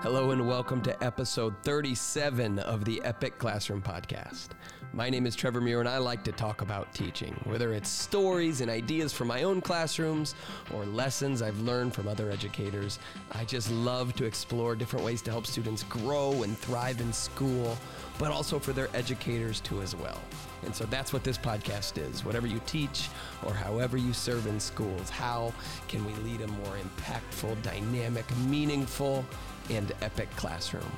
Hello 0.00 0.30
and 0.30 0.46
welcome 0.46 0.80
to 0.82 1.04
episode 1.04 1.56
37 1.64 2.60
of 2.60 2.84
the 2.84 3.02
Epic 3.02 3.36
Classroom 3.36 3.82
Podcast. 3.82 4.50
My 4.92 5.10
name 5.10 5.26
is 5.26 5.34
Trevor 5.34 5.60
Muir 5.60 5.80
and 5.80 5.88
I 5.88 5.98
like 5.98 6.22
to 6.22 6.30
talk 6.30 6.60
about 6.60 6.94
teaching, 6.94 7.34
whether 7.42 7.72
it's 7.72 7.88
stories 7.88 8.60
and 8.60 8.70
ideas 8.70 9.12
from 9.12 9.26
my 9.26 9.42
own 9.42 9.60
classrooms 9.60 10.36
or 10.72 10.86
lessons 10.86 11.42
I've 11.42 11.58
learned 11.62 11.94
from 11.94 12.06
other 12.06 12.30
educators. 12.30 13.00
I 13.32 13.44
just 13.44 13.72
love 13.72 14.14
to 14.14 14.24
explore 14.24 14.76
different 14.76 15.04
ways 15.04 15.20
to 15.22 15.32
help 15.32 15.48
students 15.48 15.82
grow 15.82 16.44
and 16.44 16.56
thrive 16.56 17.00
in 17.00 17.12
school, 17.12 17.76
but 18.20 18.30
also 18.30 18.60
for 18.60 18.72
their 18.72 18.88
educators 18.94 19.58
too 19.58 19.82
as 19.82 19.96
well. 19.96 20.20
And 20.64 20.74
so 20.74 20.84
that's 20.84 21.12
what 21.12 21.24
this 21.24 21.38
podcast 21.38 21.98
is. 21.98 22.24
Whatever 22.24 22.46
you 22.46 22.60
teach 22.66 23.08
or 23.44 23.52
however 23.52 23.96
you 23.96 24.12
serve 24.12 24.46
in 24.46 24.60
schools, 24.60 25.10
how 25.10 25.52
can 25.88 26.04
we 26.04 26.12
lead 26.22 26.40
a 26.40 26.46
more 26.46 26.76
impactful, 26.76 27.60
dynamic, 27.62 28.24
meaningful, 28.46 29.24
and 29.70 29.92
epic 30.02 30.30
classroom? 30.36 30.92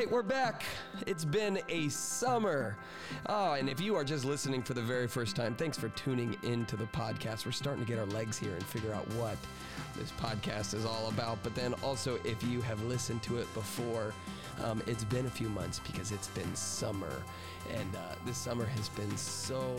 Right, 0.00 0.10
we're 0.10 0.22
back. 0.22 0.62
It's 1.06 1.26
been 1.26 1.60
a 1.68 1.90
summer. 1.90 2.74
Oh, 3.26 3.52
and 3.52 3.68
if 3.68 3.82
you 3.82 3.96
are 3.96 4.04
just 4.04 4.24
listening 4.24 4.62
for 4.62 4.72
the 4.72 4.80
very 4.80 5.06
first 5.06 5.36
time, 5.36 5.54
thanks 5.54 5.76
for 5.76 5.90
tuning 5.90 6.38
into 6.42 6.74
the 6.74 6.86
podcast. 6.86 7.44
We're 7.44 7.52
starting 7.52 7.84
to 7.84 7.86
get 7.86 7.98
our 7.98 8.06
legs 8.06 8.38
here 8.38 8.54
and 8.54 8.64
figure 8.64 8.94
out 8.94 9.06
what 9.12 9.36
this 9.98 10.10
podcast 10.12 10.72
is 10.72 10.86
all 10.86 11.10
about. 11.10 11.42
But 11.42 11.54
then 11.54 11.74
also, 11.82 12.18
if 12.24 12.42
you 12.44 12.62
have 12.62 12.82
listened 12.84 13.22
to 13.24 13.36
it 13.36 13.52
before, 13.52 14.14
um, 14.64 14.82
it's 14.86 15.04
been 15.04 15.26
a 15.26 15.30
few 15.30 15.50
months 15.50 15.80
because 15.80 16.12
it's 16.12 16.28
been 16.28 16.54
summer. 16.54 17.22
And 17.74 17.94
uh, 17.94 18.14
this 18.24 18.38
summer 18.38 18.64
has 18.64 18.88
been 18.88 19.14
so 19.18 19.76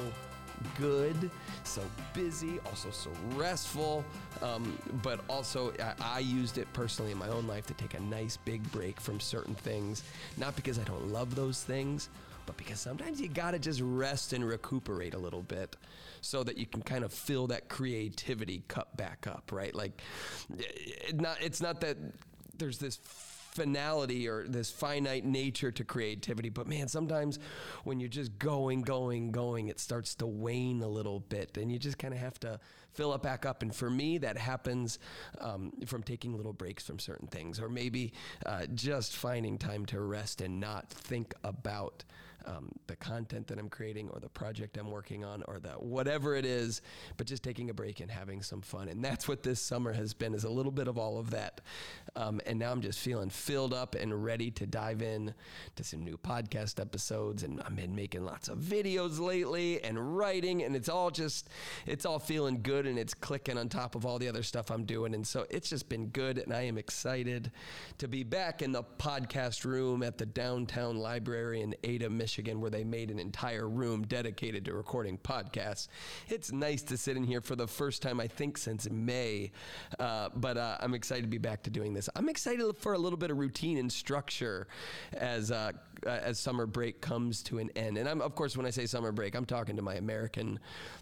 good, 0.79 1.29
so 1.63 1.81
busy, 2.13 2.59
also 2.65 2.89
so 2.91 3.09
restful. 3.35 4.03
Um, 4.41 4.77
but 5.03 5.21
also, 5.29 5.73
I, 5.79 5.93
I, 6.17 6.19
used 6.19 6.57
it 6.57 6.71
personally 6.73 7.11
in 7.11 7.17
my 7.17 7.29
own 7.29 7.47
life 7.47 7.67
to 7.67 7.73
take 7.73 7.93
a 7.93 7.99
nice 7.99 8.37
big 8.37 8.69
break 8.71 8.99
from 8.99 9.19
certain 9.19 9.55
things. 9.55 10.03
Not 10.37 10.55
because 10.55 10.79
I 10.79 10.83
don't 10.83 11.09
love 11.09 11.35
those 11.35 11.63
things, 11.63 12.09
but 12.45 12.57
because 12.57 12.79
sometimes 12.79 13.21
you 13.21 13.27
gotta 13.27 13.59
just 13.59 13.81
rest 13.81 14.33
and 14.33 14.45
recuperate 14.45 15.13
a 15.13 15.17
little 15.17 15.43
bit 15.43 15.75
so 16.21 16.43
that 16.43 16.57
you 16.57 16.65
can 16.65 16.81
kind 16.81 17.03
of 17.03 17.13
fill 17.13 17.47
that 17.47 17.69
creativity 17.69 18.63
cup 18.67 18.95
back 18.97 19.27
up, 19.27 19.51
right? 19.51 19.73
Like, 19.73 20.01
it 20.57 21.19
not, 21.19 21.37
it's 21.41 21.61
not 21.61 21.81
that 21.81 21.97
there's 22.57 22.77
this 22.77 22.99
finality 23.51 24.27
or 24.27 24.47
this 24.47 24.71
finite 24.71 25.25
nature 25.25 25.71
to 25.71 25.83
creativity. 25.83 26.49
But 26.49 26.67
man, 26.67 26.87
sometimes 26.87 27.39
when 27.83 27.99
you're 27.99 28.09
just 28.09 28.39
going, 28.39 28.81
going, 28.81 29.31
going, 29.31 29.67
it 29.67 29.79
starts 29.79 30.15
to 30.15 30.25
wane 30.27 30.81
a 30.81 30.87
little 30.87 31.19
bit 31.19 31.57
and 31.57 31.71
you 31.71 31.77
just 31.77 31.97
kind 31.97 32.13
of 32.13 32.19
have 32.19 32.39
to 32.39 32.59
fill 32.93 33.13
it 33.13 33.21
back 33.21 33.45
up. 33.45 33.61
And 33.61 33.73
for 33.73 33.89
me, 33.89 34.17
that 34.19 34.37
happens 34.37 34.99
um, 35.39 35.71
from 35.85 36.03
taking 36.03 36.35
little 36.35 36.53
breaks 36.53 36.85
from 36.85 36.99
certain 36.99 37.27
things 37.27 37.59
or 37.59 37.69
maybe 37.69 38.13
uh, 38.45 38.65
just 38.73 39.15
finding 39.15 39.57
time 39.57 39.85
to 39.87 39.99
rest 39.99 40.41
and 40.41 40.59
not 40.59 40.89
think 40.89 41.33
about 41.43 42.03
um, 42.45 42.71
the 42.87 42.95
content 42.95 43.47
that 43.47 43.59
I'm 43.59 43.69
creating 43.69 44.09
or 44.09 44.19
the 44.19 44.29
project 44.29 44.77
I'm 44.77 44.91
working 44.91 45.23
on 45.23 45.43
or 45.47 45.59
the 45.59 45.69
whatever 45.71 46.35
it 46.35 46.45
is, 46.45 46.81
but 47.17 47.27
just 47.27 47.43
taking 47.43 47.69
a 47.69 47.73
break 47.73 47.99
and 47.99 48.09
having 48.09 48.41
some 48.41 48.61
fun. 48.61 48.89
And 48.89 49.03
that's 49.03 49.27
what 49.27 49.43
this 49.43 49.59
summer 49.59 49.93
has 49.93 50.13
been 50.13 50.33
is 50.33 50.43
a 50.43 50.49
little 50.49 50.71
bit 50.71 50.87
of 50.87 50.97
all 50.97 51.17
of 51.17 51.31
that. 51.31 51.61
Um, 52.15 52.41
and 52.45 52.59
now 52.59 52.71
I'm 52.71 52.81
just 52.81 52.99
feeling 52.99 53.29
filled 53.29 53.73
up 53.73 53.95
and 53.95 54.23
ready 54.23 54.51
to 54.51 54.65
dive 54.65 55.01
in 55.01 55.33
to 55.75 55.83
some 55.83 56.03
new 56.03 56.17
podcast 56.17 56.79
episodes. 56.79 57.43
And 57.43 57.61
I've 57.61 57.75
been 57.75 57.95
making 57.95 58.25
lots 58.25 58.49
of 58.49 58.59
videos 58.59 59.19
lately 59.19 59.83
and 59.83 60.17
writing, 60.17 60.63
and 60.63 60.75
it's 60.75 60.89
all 60.89 61.11
just, 61.11 61.49
it's 61.85 62.05
all 62.05 62.19
feeling 62.19 62.61
good 62.61 62.85
and 62.85 62.97
it's 62.97 63.13
clicking 63.13 63.57
on 63.57 63.69
top 63.69 63.95
of 63.95 64.05
all 64.05 64.19
the 64.19 64.27
other 64.27 64.43
stuff 64.43 64.71
I'm 64.71 64.85
doing. 64.85 65.13
And 65.13 65.25
so 65.25 65.45
it's 65.49 65.69
just 65.69 65.89
been 65.89 66.07
good. 66.07 66.37
And 66.37 66.53
I 66.53 66.63
am 66.63 66.77
excited 66.77 67.51
to 67.99 68.07
be 68.07 68.23
back 68.23 68.61
in 68.61 68.71
the 68.71 68.83
podcast 68.83 69.65
room 69.65 70.03
at 70.03 70.17
the 70.17 70.25
downtown 70.25 70.97
library 70.97 71.61
in 71.61 71.75
Ada, 71.83 72.09
Michigan, 72.09 72.30
where 72.39 72.69
they 72.69 72.83
made 72.83 73.11
an 73.11 73.19
entire 73.19 73.67
room 73.67 74.03
dedicated 74.03 74.65
to 74.65 74.73
recording 74.73 75.17
podcasts. 75.17 75.87
It's 76.27 76.51
nice 76.51 76.81
to 76.83 76.97
sit 76.97 77.17
in 77.17 77.23
here 77.23 77.41
for 77.41 77.55
the 77.55 77.67
first 77.67 78.01
time, 78.01 78.19
I 78.19 78.27
think, 78.27 78.57
since 78.57 78.89
May. 78.89 79.51
Uh, 79.99 80.29
but 80.35 80.57
uh, 80.57 80.77
I'm 80.79 80.93
excited 80.93 81.23
to 81.23 81.27
be 81.27 81.37
back 81.37 81.63
to 81.63 81.69
doing 81.69 81.93
this. 81.93 82.09
I'm 82.15 82.29
excited 82.29 82.61
for 82.77 82.93
a 82.93 82.97
little 82.97 83.17
bit 83.17 83.31
of 83.31 83.37
routine 83.37 83.77
and 83.77 83.91
structure 83.91 84.67
as 85.13 85.51
uh, 85.51 85.71
as 86.05 86.39
summer 86.39 86.65
break 86.65 87.01
comes 87.01 87.43
to 87.43 87.59
an 87.59 87.69
end. 87.75 87.97
And 87.97 88.07
I'm 88.07 88.21
of 88.21 88.35
course 88.35 88.57
when 88.57 88.65
I 88.65 88.69
say 88.69 88.85
summer 88.85 89.11
break, 89.11 89.35
I'm 89.35 89.45
talking 89.45 89.75
to 89.75 89.81
my 89.81 89.95
American 89.95 90.59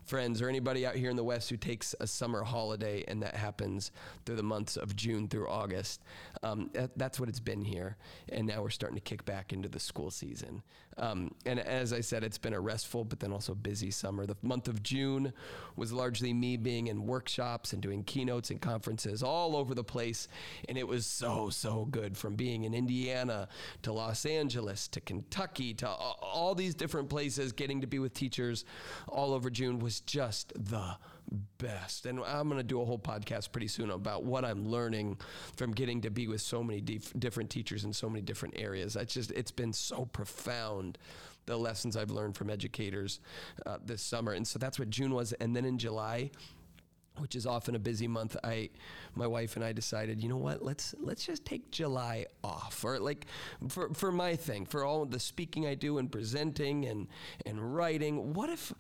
friends 0.10 0.42
or 0.42 0.50
anybody 0.50 0.88
out 0.88 0.96
here 0.96 1.12
in 1.12 1.16
the 1.16 1.24
West 1.24 1.52
who 1.52 1.58
takes 1.58 1.94
a 2.00 2.08
summer 2.08 2.44
holiday, 2.44 3.04
and 3.08 3.22
that 3.22 3.36
happens 3.36 3.92
through 4.26 4.36
the 4.38 4.44
months 4.44 4.76
of 4.76 4.96
June 4.96 5.28
through 5.28 5.48
August. 5.48 6.02
Um, 6.42 6.72
that's 6.96 7.20
what 7.20 7.30
it's 7.30 7.40
been 7.40 7.64
here, 7.64 7.96
and 8.30 8.48
now 8.48 8.64
we're 8.64 8.72
starting 8.72 8.98
to 8.98 9.02
kick 9.02 9.24
back 9.24 9.54
into 9.54 9.70
the 9.70 9.80
school 9.80 10.10
season. 10.10 10.64
Um, 10.98 11.34
and 11.46 11.60
as 11.60 11.94
I 11.94 12.02
said, 12.02 12.26
it's 12.26 12.38
been 12.38 12.54
a 12.54 12.60
restful 12.60 13.06
but 13.06 13.22
then 13.22 13.32
also 13.32 13.56
busy 13.56 13.90
summer. 13.90 14.26
The 14.26 14.36
month 14.42 14.68
of 14.68 14.84
June 14.84 15.32
was 15.78 15.94
largely 15.94 16.34
me 16.34 16.58
being 16.58 16.88
in 16.88 17.06
workshops 17.06 17.72
and 17.72 17.82
doing 17.82 18.04
keynotes 18.04 18.52
and 18.52 18.60
conferences 18.60 19.24
all 19.24 19.56
over 19.56 19.74
the 19.74 19.84
place, 19.84 20.28
and 20.68 20.78
it 20.78 20.88
was 20.88 21.06
so 21.06 21.50
so 21.50 21.86
good 21.86 22.18
from 22.18 22.36
being 22.36 22.64
in 22.64 22.74
Indiana 22.74 23.48
to 23.84 23.94
Los 23.94 24.26
Angeles 24.26 24.88
to 24.90 25.00
Kentucky 25.00 25.74
to 25.76 25.88
all 25.88 26.56
these 26.56 26.76
different 26.76 27.10
places, 27.10 27.52
getting 27.52 27.82
to 27.82 27.88
be 27.88 28.00
with 28.00 28.14
teachers 28.14 28.66
all 29.08 29.34
over 29.34 29.50
June 29.50 29.80
was 29.80 29.99
just 30.02 30.54
the 30.56 30.98
best. 31.58 32.06
And 32.06 32.20
I'm 32.20 32.48
going 32.48 32.60
to 32.60 32.64
do 32.64 32.82
a 32.82 32.86
whole 32.86 33.00
podcast 33.00 33.52
pretty 33.52 33.68
soon 33.68 33.92
about 33.92 34.24
what 34.24 34.44
I'm 34.46 34.68
learning 34.68 35.18
from 35.56 35.72
getting 35.72 36.02
to 36.02 36.10
be 36.10 36.28
with 36.28 36.42
so 36.42 36.64
many 36.64 36.82
dif- 36.82 37.14
different 37.20 37.50
teachers 37.50 37.84
in 37.84 37.94
so 37.94 38.10
many 38.10 38.22
different 38.22 38.56
areas. 38.58 38.96
It's 38.96 39.14
just, 39.14 39.32
it's 39.32 39.52
been 39.52 39.74
so 39.74 40.06
profound, 40.06 40.98
the 41.46 41.58
lessons 41.58 41.96
I've 41.96 42.12
learned 42.12 42.36
from 42.36 42.50
educators 42.50 43.20
uh, 43.66 43.78
this 43.84 44.02
summer. 44.02 44.34
And 44.34 44.48
so 44.48 44.60
that's 44.60 44.80
what 44.80 44.90
June 44.90 45.14
was. 45.14 45.34
And 45.34 45.56
then 45.56 45.66
in 45.66 45.78
July, 45.78 46.32
which 47.20 47.36
is 47.36 47.46
often 47.46 47.76
a 47.76 47.80
busy 47.80 48.08
month 48.08 48.36
i 48.44 48.70
my 49.16 49.28
wife 49.28 49.56
and 49.56 49.66
i 49.66 49.72
decided 49.72 50.22
you 50.22 50.30
know 50.30 50.38
what 50.38 50.64
let's 50.64 50.96
let's 51.00 51.26
just 51.26 51.46
take 51.46 51.70
july 51.72 52.26
off 52.44 52.84
or 52.84 53.00
like 53.00 53.26
for 53.68 53.94
for 53.94 54.12
my 54.12 54.36
thing 54.36 54.66
for 54.66 54.86
all 54.86 55.06
the 55.06 55.20
speaking 55.20 55.68
i 55.68 55.76
do 55.76 55.98
and 55.98 56.12
presenting 56.12 56.86
and 56.86 57.08
and 57.46 57.76
writing 57.76 58.34
what 58.34 58.50
if 58.50 58.74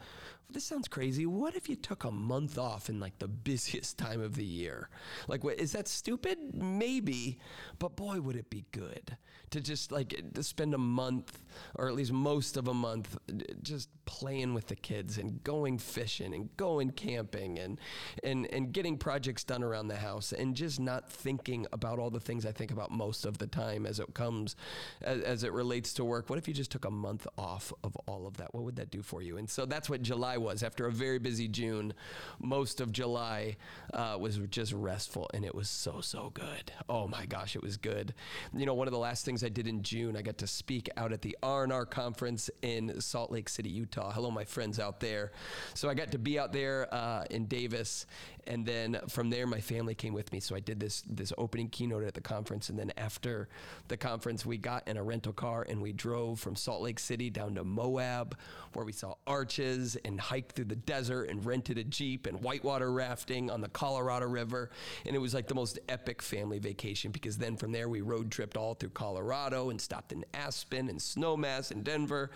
this 0.49 0.63
sounds 0.63 0.87
crazy 0.87 1.25
what 1.25 1.55
if 1.55 1.69
you 1.69 1.75
took 1.75 2.03
a 2.03 2.11
month 2.11 2.57
off 2.57 2.89
in 2.89 2.99
like 2.99 3.17
the 3.19 3.27
busiest 3.27 3.97
time 3.97 4.21
of 4.21 4.35
the 4.35 4.45
year 4.45 4.89
like 5.27 5.43
what 5.43 5.59
is 5.59 5.71
that 5.71 5.87
stupid 5.87 6.37
maybe 6.53 7.37
but 7.77 7.95
boy 7.95 8.19
would 8.19 8.35
it 8.35 8.49
be 8.49 8.65
good 8.71 9.17
to 9.51 9.61
just 9.61 9.91
like 9.91 10.21
to 10.33 10.43
spend 10.43 10.73
a 10.73 10.77
month 10.77 11.43
or 11.75 11.87
at 11.87 11.95
least 11.95 12.11
most 12.11 12.57
of 12.57 12.67
a 12.67 12.73
month 12.73 13.17
just 13.61 13.89
playing 14.05 14.53
with 14.53 14.67
the 14.67 14.75
kids 14.75 15.17
and 15.17 15.43
going 15.43 15.77
fishing 15.77 16.33
and 16.33 16.55
going 16.57 16.89
camping 16.91 17.59
and 17.59 17.79
and 18.23 18.47
and 18.51 18.71
getting 18.71 18.97
projects 18.97 19.43
done 19.43 19.63
around 19.63 19.87
the 19.87 19.95
house 19.95 20.31
and 20.31 20.55
just 20.55 20.79
not 20.79 21.09
thinking 21.09 21.65
about 21.71 21.99
all 21.99 22.09
the 22.09 22.19
things 22.19 22.45
I 22.45 22.51
think 22.51 22.71
about 22.71 22.91
most 22.91 23.25
of 23.25 23.37
the 23.37 23.47
time 23.47 23.85
as 23.85 23.99
it 23.99 24.13
comes 24.13 24.55
as, 25.01 25.21
as 25.21 25.43
it 25.43 25.53
relates 25.53 25.93
to 25.93 26.05
work. 26.05 26.29
What 26.29 26.39
if 26.39 26.47
you 26.47 26.53
just 26.53 26.71
took 26.71 26.85
a 26.85 26.91
month 26.91 27.27
off 27.37 27.71
of 27.83 27.95
all 28.07 28.27
of 28.27 28.37
that? 28.37 28.53
What 28.53 28.63
would 28.63 28.75
that 28.77 28.91
do 28.91 29.01
for 29.01 29.21
you? 29.21 29.37
And 29.37 29.49
so 29.49 29.65
that's 29.65 29.89
what 29.89 30.01
July 30.01 30.37
was. 30.39 30.63
After 30.63 30.87
a 30.87 30.91
very 30.91 31.19
busy 31.19 31.47
June, 31.47 31.93
most 32.39 32.81
of 32.81 32.91
July 32.91 33.57
uh, 33.93 34.17
was 34.19 34.37
just 34.49 34.73
restful, 34.73 35.29
and 35.33 35.45
it 35.45 35.53
was 35.53 35.69
so 35.69 36.01
so 36.01 36.31
good. 36.33 36.71
Oh 36.87 37.07
my 37.07 37.25
gosh, 37.25 37.55
it 37.55 37.61
was 37.61 37.77
good. 37.77 38.13
You 38.53 38.65
know, 38.65 38.73
one 38.73 38.87
of 38.87 38.93
the 38.93 38.99
last 38.99 39.25
things 39.25 39.43
I 39.43 39.49
did 39.49 39.67
in 39.67 39.83
June, 39.83 40.15
I 40.17 40.21
got 40.21 40.37
to 40.39 40.47
speak 40.47 40.89
out 40.97 41.11
at 41.13 41.21
the 41.21 41.37
R&R 41.43 41.85
conference 41.85 42.49
in 42.61 42.99
Salt 43.01 43.31
Lake 43.31 43.49
City, 43.49 43.69
Utah. 43.69 44.11
Hello, 44.11 44.31
my 44.31 44.45
friends 44.45 44.79
out 44.79 44.99
there. 44.99 45.31
So 45.73 45.89
I 45.89 45.93
got 45.93 46.11
to 46.11 46.17
be 46.17 46.39
out 46.39 46.53
there 46.53 46.93
uh, 46.93 47.25
in 47.29 47.45
Davis 47.45 48.05
and 48.49 48.65
then 48.65 48.99
from 49.07 49.29
there, 49.29 49.45
my 49.45 49.61
family 49.61 49.93
came 49.93 50.13
with 50.13 50.33
me. 50.33 50.39
So 50.39 50.55
I 50.55 50.59
did 50.59 50.79
this 50.79 51.03
this 51.07 51.31
opening 51.37 51.69
keynote 51.69 52.03
at 52.03 52.15
the 52.15 52.21
conference, 52.21 52.69
and 52.69 52.79
then 52.79 52.91
after 52.97 53.47
the 53.87 53.95
conference, 53.95 54.45
we 54.45 54.57
got 54.57 54.87
in 54.87 54.97
a 54.97 55.03
rental 55.03 55.31
car 55.31 55.65
and 55.69 55.79
we 55.81 55.93
drove 55.93 56.39
from 56.39 56.55
Salt 56.55 56.81
Lake 56.81 56.99
City 56.99 57.29
down 57.29 57.55
to 57.55 57.63
Moab, 57.63 58.35
where 58.73 58.85
we 58.85 58.91
saw 58.91 59.13
arches 59.27 59.97
and 60.03 60.19
hiked 60.29 60.55
through 60.55 60.65
the 60.65 60.75
desert 60.75 61.23
and 61.23 61.43
rented 61.43 61.79
a 61.79 61.83
jeep 61.83 62.27
and 62.27 62.39
whitewater 62.41 62.91
rafting 62.91 63.49
on 63.49 63.61
the 63.61 63.69
Colorado 63.69 64.27
River, 64.27 64.69
and 65.07 65.15
it 65.15 65.19
was 65.19 65.33
like 65.33 65.47
the 65.47 65.55
most 65.55 65.79
epic 65.89 66.21
family 66.21 66.59
vacation 66.59 67.09
because 67.09 67.35
then 67.35 67.57
from 67.57 67.71
there 67.71 67.89
we 67.89 68.01
road 68.01 68.29
tripped 68.29 68.55
all 68.55 68.75
through 68.75 68.89
Colorado 68.89 69.71
and 69.71 69.81
stopped 69.81 70.11
in 70.11 70.23
Aspen 70.35 70.87
and 70.87 70.99
Snowmass 70.99 71.71
and 71.71 71.83
Denver, 71.83 72.29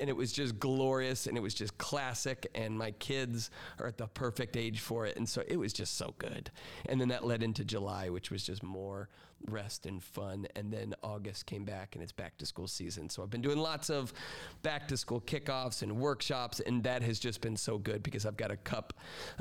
and 0.00 0.10
it 0.10 0.16
was 0.16 0.32
just 0.32 0.58
glorious 0.58 1.28
and 1.28 1.36
it 1.36 1.40
was 1.40 1.54
just 1.54 1.78
classic. 1.78 2.48
And 2.56 2.76
my 2.76 2.90
kids 2.92 3.50
are 3.78 3.86
at 3.86 3.96
the 3.96 4.08
perfect 4.08 4.56
age 4.56 4.80
for 4.80 5.06
it, 5.06 5.16
and 5.16 5.28
so 5.28 5.44
it 5.46 5.56
was 5.56 5.72
just 5.72 5.96
so 5.96 6.14
good. 6.18 6.50
And 6.88 7.00
then 7.00 7.08
that 7.08 7.24
led 7.24 7.44
into 7.44 7.64
July, 7.64 8.08
which 8.08 8.32
was 8.32 8.42
just 8.42 8.64
more 8.64 9.08
rest 9.48 9.86
and 9.86 10.02
fun. 10.02 10.46
And 10.56 10.72
then 10.72 10.94
August 11.02 11.46
came 11.46 11.64
back 11.64 11.94
and 11.94 12.02
it's 12.02 12.12
back 12.12 12.36
to 12.38 12.46
school 12.46 12.66
season. 12.66 13.08
So 13.08 13.22
I've 13.22 13.30
been 13.30 13.42
doing 13.42 13.58
lots 13.58 13.90
of 13.90 14.12
back 14.62 14.88
to 14.88 14.96
school 14.96 15.20
kickoffs 15.20 15.82
and 15.82 15.96
workshops, 15.96 16.60
and 16.60 16.82
that 16.84 17.02
has 17.02 17.18
just 17.18 17.40
been 17.40 17.56
so 17.56 17.78
good 17.78 18.02
because 18.02 18.26
I've 18.26 18.36
got 18.36 18.50
a 18.50 18.56
cup 18.56 18.94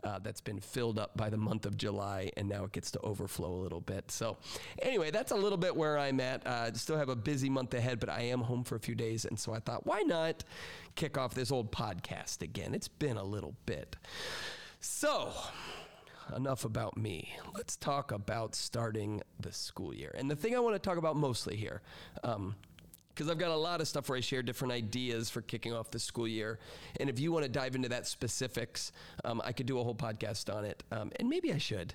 uh, 0.03 0.19
that's 0.19 0.41
been 0.41 0.59
filled 0.59 0.99
up 0.99 1.15
by 1.17 1.29
the 1.29 1.37
month 1.37 1.65
of 1.65 1.77
July, 1.77 2.31
and 2.37 2.47
now 2.47 2.65
it 2.65 2.71
gets 2.71 2.91
to 2.91 2.99
overflow 3.01 3.51
a 3.53 3.61
little 3.61 3.81
bit. 3.81 4.11
So, 4.11 4.37
anyway, 4.81 5.11
that's 5.11 5.31
a 5.31 5.35
little 5.35 5.57
bit 5.57 5.75
where 5.75 5.97
I'm 5.97 6.19
at. 6.19 6.45
Uh, 6.45 6.73
still 6.73 6.97
have 6.97 7.09
a 7.09 7.15
busy 7.15 7.49
month 7.49 7.73
ahead, 7.73 7.99
but 7.99 8.09
I 8.09 8.21
am 8.21 8.41
home 8.41 8.63
for 8.63 8.75
a 8.75 8.79
few 8.79 8.95
days, 8.95 9.25
and 9.25 9.39
so 9.39 9.53
I 9.53 9.59
thought, 9.59 9.85
why 9.85 10.01
not 10.01 10.43
kick 10.95 11.17
off 11.17 11.33
this 11.33 11.51
old 11.51 11.71
podcast 11.71 12.41
again? 12.41 12.73
It's 12.73 12.87
been 12.87 13.17
a 13.17 13.23
little 13.23 13.55
bit. 13.65 13.95
So, 14.79 15.33
enough 16.35 16.65
about 16.65 16.97
me. 16.97 17.33
Let's 17.53 17.75
talk 17.75 18.11
about 18.11 18.55
starting 18.55 19.21
the 19.39 19.51
school 19.51 19.93
year. 19.93 20.13
And 20.17 20.29
the 20.29 20.35
thing 20.35 20.55
I 20.55 20.59
want 20.59 20.75
to 20.75 20.79
talk 20.79 20.97
about 20.97 21.15
mostly 21.15 21.55
here, 21.55 21.81
um, 22.23 22.55
because 23.13 23.29
I've 23.29 23.37
got 23.37 23.51
a 23.51 23.55
lot 23.55 23.79
of 23.79 23.87
stuff 23.87 24.09
where 24.09 24.17
I 24.17 24.21
share 24.21 24.43
different 24.43 24.73
ideas 24.73 25.29
for 25.29 25.41
kicking 25.41 25.73
off 25.73 25.89
the 25.89 25.99
school 25.99 26.27
year. 26.27 26.59
And 26.99 27.09
if 27.09 27.17
you 27.17 27.31
want 27.31 27.43
to 27.43 27.49
dive 27.49 27.75
into 27.75 27.89
that 27.89 28.07
specifics, 28.07 28.91
um, 29.23 29.41
I 29.45 29.53
could 29.53 29.65
do 29.65 29.79
a 29.79 29.83
whole 29.83 29.95
podcast 29.95 30.53
on 30.53 30.65
it. 30.65 30.83
Um, 30.91 31.11
and 31.17 31.29
maybe 31.29 31.53
I 31.53 31.57
should 31.57 31.93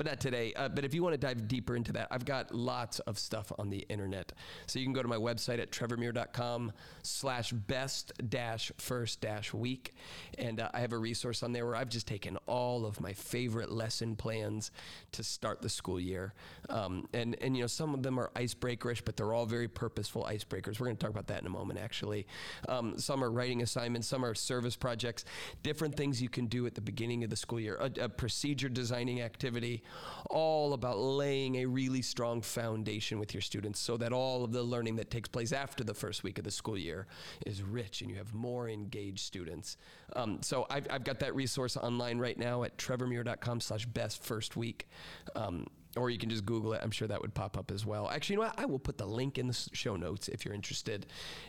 but 0.00 0.06
not 0.06 0.18
today. 0.18 0.50
Uh, 0.56 0.66
but 0.66 0.82
if 0.82 0.94
you 0.94 1.02
want 1.02 1.12
to 1.12 1.18
dive 1.18 1.46
deeper 1.46 1.76
into 1.76 1.92
that, 1.92 2.08
I've 2.10 2.24
got 2.24 2.54
lots 2.54 3.00
of 3.00 3.18
stuff 3.18 3.52
on 3.58 3.68
the 3.68 3.84
internet. 3.90 4.32
So 4.66 4.78
you 4.78 4.86
can 4.86 4.94
go 4.94 5.02
to 5.02 5.08
my 5.08 5.18
website 5.18 5.60
at 5.60 5.70
trevormuir.com 5.70 6.72
slash 7.02 7.52
best 7.52 8.14
dash 8.30 8.72
first 8.78 9.20
dash 9.20 9.52
week. 9.52 9.92
And 10.38 10.58
uh, 10.58 10.70
I 10.72 10.80
have 10.80 10.94
a 10.94 10.96
resource 10.96 11.42
on 11.42 11.52
there 11.52 11.66
where 11.66 11.76
I've 11.76 11.90
just 11.90 12.08
taken 12.08 12.38
all 12.46 12.86
of 12.86 12.98
my 12.98 13.12
favorite 13.12 13.70
lesson 13.70 14.16
plans 14.16 14.70
to 15.12 15.22
start 15.22 15.60
the 15.60 15.68
school 15.68 16.00
year. 16.00 16.32
Um, 16.70 17.06
and, 17.12 17.36
and, 17.42 17.54
you 17.54 17.64
know, 17.64 17.66
some 17.66 17.92
of 17.92 18.02
them 18.02 18.18
are 18.18 18.30
icebreakerish, 18.36 19.02
but 19.04 19.18
they're 19.18 19.34
all 19.34 19.44
very 19.44 19.68
purposeful 19.68 20.24
icebreakers. 20.24 20.80
We're 20.80 20.86
going 20.86 20.96
to 20.96 21.04
talk 21.04 21.10
about 21.10 21.26
that 21.26 21.42
in 21.42 21.46
a 21.46 21.50
moment, 21.50 21.78
actually. 21.78 22.26
Um, 22.70 22.98
some 22.98 23.22
are 23.22 23.30
writing 23.30 23.60
assignments, 23.60 24.08
some 24.08 24.24
are 24.24 24.34
service 24.34 24.76
projects, 24.76 25.26
different 25.62 25.94
things 25.94 26.22
you 26.22 26.30
can 26.30 26.46
do 26.46 26.64
at 26.64 26.74
the 26.74 26.80
beginning 26.80 27.22
of 27.22 27.28
the 27.28 27.36
school 27.36 27.60
year, 27.60 27.76
a, 27.78 28.04
a 28.04 28.08
procedure 28.08 28.70
designing 28.70 29.20
activity, 29.20 29.82
all 30.28 30.72
about 30.72 30.98
laying 30.98 31.56
a 31.56 31.66
really 31.66 32.02
strong 32.02 32.40
foundation 32.42 33.18
with 33.18 33.34
your 33.34 33.40
students 33.40 33.80
so 33.80 33.96
that 33.96 34.12
all 34.12 34.44
of 34.44 34.52
the 34.52 34.62
learning 34.62 34.96
that 34.96 35.10
takes 35.10 35.28
place 35.28 35.52
after 35.52 35.82
the 35.84 35.94
first 35.94 36.22
week 36.22 36.38
of 36.38 36.44
the 36.44 36.50
school 36.50 36.78
year 36.78 37.06
is 37.46 37.62
rich 37.62 38.00
and 38.00 38.10
you 38.10 38.16
have 38.16 38.32
more 38.34 38.68
engaged 38.68 39.20
students. 39.20 39.76
Um, 40.14 40.38
so 40.42 40.66
I've, 40.70 40.86
I've, 40.90 41.04
got 41.04 41.20
that 41.20 41.34
resource 41.34 41.76
online 41.76 42.18
right 42.18 42.38
now 42.38 42.62
at 42.62 42.76
trevormuir.com 42.76 43.60
slash 43.60 43.86
best 43.86 44.22
first 44.22 44.56
week. 44.56 44.88
Um, 45.34 45.66
or 45.96 46.10
you 46.10 46.18
can 46.18 46.30
just 46.30 46.46
Google 46.46 46.72
it. 46.72 46.80
I'm 46.82 46.90
sure 46.90 47.08
that 47.08 47.20
would 47.20 47.34
pop 47.34 47.58
up 47.58 47.70
as 47.70 47.84
well. 47.84 48.08
Actually, 48.08 48.34
you 48.34 48.40
know 48.40 48.46
what? 48.46 48.58
I 48.58 48.64
will 48.66 48.78
put 48.78 48.98
the 48.98 49.06
link 49.06 49.38
in 49.38 49.48
the 49.48 49.68
show 49.72 49.96
notes 49.96 50.28
if 50.28 50.44
you're 50.44 50.54
interested. 50.54 51.06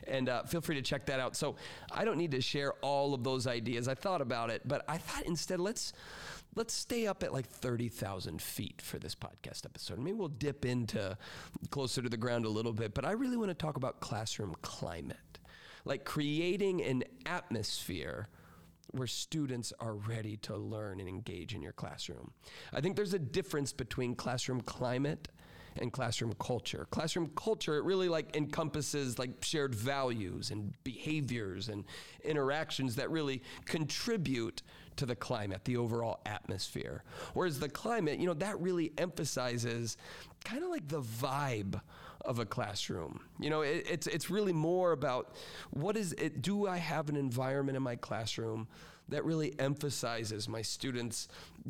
And 0.08 0.30
uh, 0.30 0.44
feel 0.44 0.62
free 0.62 0.76
to 0.76 0.82
check 0.82 1.06
that 1.08 1.20
out. 1.20 1.36
So 1.36 1.56
I 1.92 2.06
don't 2.06 2.18
need 2.18 2.32
to 2.32 2.42
share 2.42 2.74
all 2.82 3.14
of 3.14 3.24
those 3.24 3.46
ideas. 3.46 3.88
I 3.88 3.96
thought 3.96 4.22
about 4.22 4.50
it, 4.50 4.68
but 4.68 4.84
I 4.88 4.98
thought 4.98 5.26
instead 5.26 5.60
let's 5.60 5.94
let's 6.56 6.74
stay 6.74 7.08
up 7.08 7.24
at 7.24 7.32
like 7.32 7.48
30,000 7.48 8.42
feet 8.42 8.82
for 8.82 9.00
this 9.00 9.16
podcast 9.16 9.66
episode. 9.66 10.00
Maybe 10.00 10.18
we'll 10.18 10.28
dip 10.28 10.66
into 10.66 11.18
closer 11.70 12.02
to 12.02 12.10
the 12.10 12.18
ground 12.18 12.46
a 12.46 12.50
little 12.50 12.74
bit, 12.74 12.94
but 12.94 13.06
I 13.06 13.12
really 13.12 13.38
want 13.38 13.50
to 13.52 13.56
talk 13.56 13.78
about 13.78 14.02
classroom 14.02 14.56
climate, 14.62 15.40
like 15.86 16.04
creating 16.04 16.82
an 16.82 17.04
atmosphere 17.26 18.28
where 18.94 19.08
students 19.08 19.74
are 19.80 19.96
ready 19.96 20.38
to 20.38 20.56
learn 20.56 21.00
and 21.00 21.08
engage 21.08 21.54
in 21.54 21.62
your 21.62 21.72
classroom. 21.72 22.32
I 22.74 22.82
think 22.82 22.96
there's 22.96 23.14
a 23.14 23.20
difference 23.20 23.74
between 23.74 24.16
classroom 24.16 24.62
climate 24.62 25.28
and 25.80 25.92
classroom 25.92 26.34
culture. 26.40 26.88
Classroom 26.92 27.32
culture 27.36 27.78
it 27.78 27.84
really 27.84 28.10
like 28.10 28.36
encompasses 28.36 29.18
like 29.18 29.32
shared 29.42 29.74
values 29.74 30.52
and 30.52 30.74
behaviors 30.84 31.70
and 31.70 31.86
interactions 32.24 32.96
that 32.96 33.10
really 33.10 33.42
contribute 33.66 34.62
to 34.98 35.06
the 35.06 35.16
climate, 35.16 35.64
the 35.66 35.78
overall 35.78 36.20
atmosphere. 36.26 37.04
Whereas 37.34 37.60
the 37.60 37.70
climate, 37.70 38.20
you 38.20 38.28
know, 38.28 38.34
that 38.36 38.60
really 38.60 38.92
emphasizes 38.98 39.98
kind 40.44 40.64
of 40.64 40.70
like 40.70 40.88
the 40.88 41.02
vibe 41.02 41.80
of 42.26 42.40
a 42.40 42.46
classroom. 42.46 43.22
You 43.40 43.50
know, 43.50 43.62
it, 43.62 43.86
it's 43.90 44.08
it's 44.08 44.30
really 44.30 44.54
more 44.54 44.92
about 44.92 45.36
what 45.72 45.98
is 45.98 46.14
it 46.14 46.42
do 46.42 46.68
I 46.68 46.78
have 46.78 47.10
an 47.10 47.16
environment 47.16 47.76
in 47.76 47.84
my 47.84 47.96
classroom 47.96 48.68
that 49.12 49.24
really 49.24 49.54
emphasizes 49.60 50.50
my 50.50 50.62
students' 50.62 51.28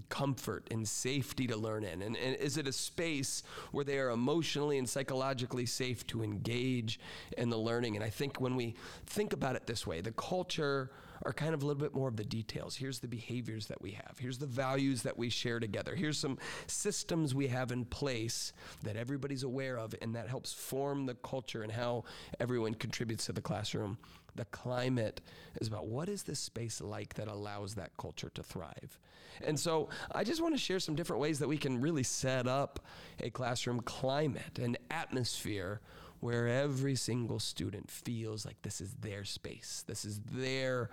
comfort 0.10 0.68
and 0.72 0.88
safety 0.88 1.48
to 1.48 1.58
learn 1.58 1.84
in? 1.84 2.02
And, 2.02 2.16
and 2.16 2.36
is 2.38 2.58
it 2.58 2.68
a 2.68 2.72
space 2.72 3.44
where 3.72 3.86
they 3.86 4.00
are 4.00 4.10
emotionally 4.10 4.78
and 4.78 4.88
psychologically 4.88 5.66
safe 5.66 6.08
to 6.08 6.24
engage 6.24 7.00
in 7.38 7.50
the 7.50 7.58
learning? 7.58 7.96
And 7.96 8.06
I 8.06 8.10
think 8.10 8.40
when 8.40 8.56
we 8.56 8.76
think 9.06 9.34
about 9.34 9.56
it 9.56 9.68
this 9.68 9.86
way, 9.86 10.02
the 10.02 10.12
culture 10.12 10.92
are 11.24 11.34
kind 11.34 11.54
of 11.54 11.62
a 11.62 11.66
little 11.66 11.82
bit 11.82 11.94
more 11.94 12.08
of 12.08 12.16
the 12.16 12.24
details. 12.24 12.76
Here's 12.76 13.00
the 13.00 13.08
behaviors 13.08 13.68
that 13.68 13.82
we 13.82 13.92
have. 13.92 14.18
Here's 14.18 14.38
the 14.38 14.48
values 14.48 15.04
that 15.04 15.18
we 15.18 15.30
share 15.30 15.60
together. 15.60 15.96
Here's 15.96 16.18
some 16.18 16.38
systems 16.68 17.36
we 17.36 17.48
have 17.48 17.72
in 17.72 17.86
place 17.86 18.54
that 18.84 18.96
everybody's 18.96 19.44
aware 19.44 19.78
of, 19.78 19.94
and 20.02 20.16
that 20.16 20.28
helps 20.28 20.54
form 20.54 21.06
the 21.06 21.16
culture 21.16 21.64
and 21.64 21.72
how 21.72 22.06
everyone 22.40 22.74
contributes 22.74 23.26
to 23.26 23.34
the 23.34 23.42
classroom. 23.42 23.98
The 24.36 24.46
climate 24.46 25.22
is 25.60 25.68
about 25.68 25.88
what 25.88 26.10
is 26.10 26.24
this 26.24 26.40
space 26.40 26.82
like 26.82 27.16
that 27.16 27.28
allows 27.28 27.76
that 27.76 27.92
culture 27.98 28.32
to 28.36 28.44
thrive. 28.44 28.98
And 29.44 29.60
so 29.60 29.90
I 30.12 30.24
just 30.24 30.42
want 30.42 30.54
to 30.54 30.60
share 30.60 30.80
some 30.80 30.96
different 30.96 31.22
ways 31.22 31.40
that 31.40 31.48
we 31.48 31.58
can 31.58 31.82
really 31.82 32.04
set 32.04 32.48
up 32.48 32.80
a 33.20 33.30
classroom 33.30 33.82
climate, 33.82 34.60
an 34.60 34.78
atmosphere 34.90 35.82
where 36.22 36.48
every 36.48 36.96
single 36.96 37.40
student 37.40 37.90
feels 37.92 38.46
like 38.46 38.62
this 38.62 38.80
is 38.80 38.94
their 39.02 39.24
space, 39.24 39.84
this 39.88 40.06
is 40.06 40.22
their 40.32 40.90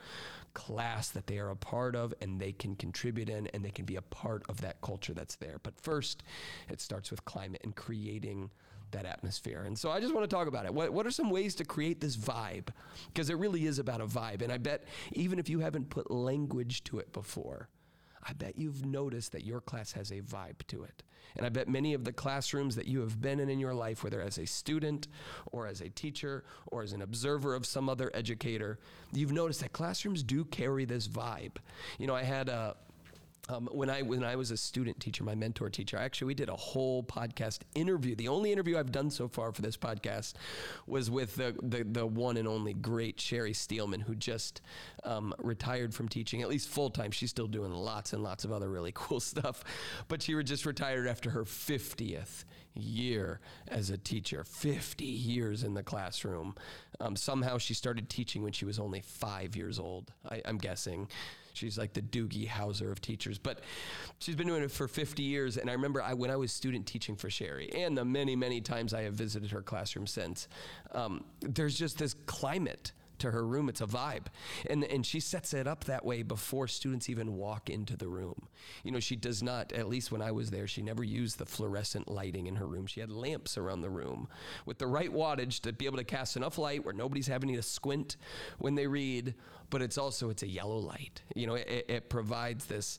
class 0.54 1.10
that 1.10 1.26
they 1.26 1.38
are 1.38 1.50
a 1.50 1.56
part 1.56 1.94
of 1.94 2.12
and 2.20 2.40
they 2.40 2.52
can 2.52 2.74
contribute 2.74 3.28
in 3.28 3.46
and 3.48 3.64
they 3.64 3.70
can 3.70 3.84
be 3.84 3.96
a 3.96 4.02
part 4.02 4.42
of 4.48 4.60
that 4.62 4.80
culture 4.80 5.14
that's 5.14 5.36
there. 5.36 5.60
But 5.62 5.78
first, 5.80 6.22
it 6.68 6.80
starts 6.80 7.10
with 7.10 7.24
climate 7.24 7.60
and 7.62 7.76
creating 7.76 8.50
that 8.90 9.04
atmosphere. 9.04 9.62
And 9.66 9.78
so 9.78 9.90
I 9.90 10.00
just 10.00 10.14
want 10.14 10.28
to 10.28 10.34
talk 10.34 10.48
about 10.48 10.64
it. 10.64 10.72
What, 10.72 10.92
what 10.92 11.06
are 11.06 11.10
some 11.10 11.30
ways 11.30 11.54
to 11.56 11.64
create 11.64 12.00
this 12.00 12.16
vibe? 12.16 12.68
Because 13.12 13.30
it 13.30 13.36
really 13.36 13.66
is 13.66 13.78
about 13.78 14.00
a 14.00 14.06
vibe. 14.06 14.42
And 14.42 14.50
I 14.50 14.56
bet 14.58 14.84
even 15.12 15.38
if 15.38 15.48
you 15.48 15.60
haven't 15.60 15.90
put 15.90 16.10
language 16.10 16.84
to 16.84 16.98
it 16.98 17.12
before, 17.12 17.68
I 18.28 18.32
bet 18.34 18.58
you've 18.58 18.84
noticed 18.84 19.32
that 19.32 19.44
your 19.44 19.60
class 19.60 19.92
has 19.92 20.10
a 20.10 20.20
vibe 20.20 20.66
to 20.68 20.84
it. 20.84 21.02
And 21.36 21.46
I 21.46 21.48
bet 21.50 21.68
many 21.68 21.94
of 21.94 22.04
the 22.04 22.12
classrooms 22.12 22.76
that 22.76 22.86
you 22.86 23.00
have 23.00 23.20
been 23.20 23.40
in 23.40 23.48
in 23.48 23.58
your 23.58 23.74
life, 23.74 24.02
whether 24.02 24.20
as 24.20 24.38
a 24.38 24.46
student 24.46 25.08
or 25.52 25.66
as 25.66 25.80
a 25.80 25.88
teacher 25.88 26.44
or 26.66 26.82
as 26.82 26.92
an 26.92 27.02
observer 27.02 27.54
of 27.54 27.64
some 27.64 27.88
other 27.88 28.10
educator, 28.14 28.78
you've 29.12 29.32
noticed 29.32 29.60
that 29.60 29.72
classrooms 29.72 30.22
do 30.22 30.44
carry 30.44 30.84
this 30.84 31.06
vibe. 31.06 31.56
You 31.98 32.06
know, 32.06 32.14
I 32.14 32.22
had 32.22 32.48
a 32.48 32.76
um, 33.48 33.68
when 33.72 33.88
I 33.88 34.02
when 34.02 34.24
I 34.24 34.36
was 34.36 34.50
a 34.50 34.56
student 34.56 35.00
teacher, 35.00 35.24
my 35.24 35.34
mentor 35.34 35.70
teacher, 35.70 35.96
actually 35.96 36.26
we 36.26 36.34
did 36.34 36.48
a 36.48 36.56
whole 36.56 37.02
podcast 37.02 37.60
interview. 37.74 38.14
The 38.14 38.28
only 38.28 38.52
interview 38.52 38.78
I've 38.78 38.92
done 38.92 39.10
so 39.10 39.28
far 39.28 39.52
for 39.52 39.62
this 39.62 39.76
podcast 39.76 40.34
was 40.86 41.10
with 41.10 41.36
the 41.36 41.54
the, 41.62 41.84
the 41.84 42.06
one 42.06 42.36
and 42.36 42.46
only 42.46 42.74
great 42.74 43.20
Sherry 43.20 43.52
Steelman, 43.52 44.00
who 44.00 44.14
just 44.14 44.60
um, 45.04 45.34
retired 45.38 45.94
from 45.94 46.08
teaching, 46.08 46.42
at 46.42 46.48
least 46.48 46.68
full 46.68 46.90
time. 46.90 47.10
She's 47.10 47.30
still 47.30 47.46
doing 47.46 47.72
lots 47.72 48.12
and 48.12 48.22
lots 48.22 48.44
of 48.44 48.52
other 48.52 48.68
really 48.68 48.92
cool 48.94 49.20
stuff, 49.20 49.64
but 50.08 50.22
she 50.22 50.40
just 50.42 50.66
retired 50.66 51.06
after 51.06 51.30
her 51.30 51.44
fiftieth 51.44 52.44
year 52.74 53.40
as 53.66 53.90
a 53.90 53.98
teacher, 53.98 54.44
50 54.44 55.04
years 55.04 55.64
in 55.64 55.74
the 55.74 55.82
classroom. 55.82 56.54
Um, 57.00 57.16
somehow 57.16 57.58
she 57.58 57.74
started 57.74 58.08
teaching 58.08 58.42
when 58.42 58.52
she 58.52 58.64
was 58.64 58.78
only 58.78 59.00
five 59.00 59.56
years 59.56 59.78
old, 59.78 60.12
I, 60.28 60.42
I'm 60.44 60.58
guessing. 60.58 61.08
She's 61.58 61.76
like 61.76 61.92
the 61.92 62.02
Doogie 62.02 62.48
Howser 62.48 62.90
of 62.90 63.00
teachers, 63.00 63.38
but 63.38 63.60
she's 64.18 64.36
been 64.36 64.46
doing 64.46 64.62
it 64.62 64.70
for 64.70 64.88
50 64.88 65.22
years. 65.22 65.56
And 65.56 65.68
I 65.68 65.72
remember 65.72 66.02
I, 66.02 66.14
when 66.14 66.30
I 66.30 66.36
was 66.36 66.52
student 66.52 66.86
teaching 66.86 67.16
for 67.16 67.28
Sherry, 67.28 67.70
and 67.72 67.98
the 67.98 68.04
many, 68.04 68.36
many 68.36 68.60
times 68.60 68.94
I 68.94 69.02
have 69.02 69.14
visited 69.14 69.50
her 69.50 69.62
classroom 69.62 70.06
since, 70.06 70.48
um, 70.92 71.24
there's 71.40 71.76
just 71.76 71.98
this 71.98 72.14
climate 72.26 72.92
to 73.20 73.30
her 73.30 73.46
room. 73.46 73.68
It's 73.68 73.80
a 73.80 73.86
vibe. 73.86 74.26
And, 74.68 74.84
and 74.84 75.04
she 75.04 75.20
sets 75.20 75.54
it 75.54 75.66
up 75.66 75.84
that 75.84 76.04
way 76.04 76.22
before 76.22 76.68
students 76.68 77.08
even 77.08 77.36
walk 77.36 77.70
into 77.70 77.96
the 77.96 78.08
room. 78.08 78.48
You 78.84 78.92
know, 78.92 79.00
she 79.00 79.16
does 79.16 79.42
not, 79.42 79.72
at 79.72 79.88
least 79.88 80.12
when 80.12 80.22
I 80.22 80.32
was 80.32 80.50
there, 80.50 80.66
she 80.66 80.82
never 80.82 81.04
used 81.04 81.38
the 81.38 81.46
fluorescent 81.46 82.08
lighting 82.08 82.46
in 82.46 82.56
her 82.56 82.66
room. 82.66 82.86
She 82.86 83.00
had 83.00 83.10
lamps 83.10 83.56
around 83.56 83.80
the 83.80 83.90
room 83.90 84.28
with 84.66 84.78
the 84.78 84.86
right 84.86 85.12
wattage 85.12 85.60
to 85.60 85.72
be 85.72 85.86
able 85.86 85.98
to 85.98 86.04
cast 86.04 86.36
enough 86.36 86.58
light 86.58 86.84
where 86.84 86.94
nobody's 86.94 87.26
having 87.26 87.54
to 87.54 87.62
squint 87.62 88.16
when 88.58 88.74
they 88.74 88.86
read, 88.86 89.34
but 89.70 89.82
it's 89.82 89.98
also 89.98 90.30
it's 90.30 90.42
a 90.42 90.48
yellow 90.48 90.78
light. 90.78 91.22
You 91.34 91.46
know, 91.46 91.54
it, 91.54 91.86
it 91.88 92.08
provides 92.08 92.66
this 92.66 92.98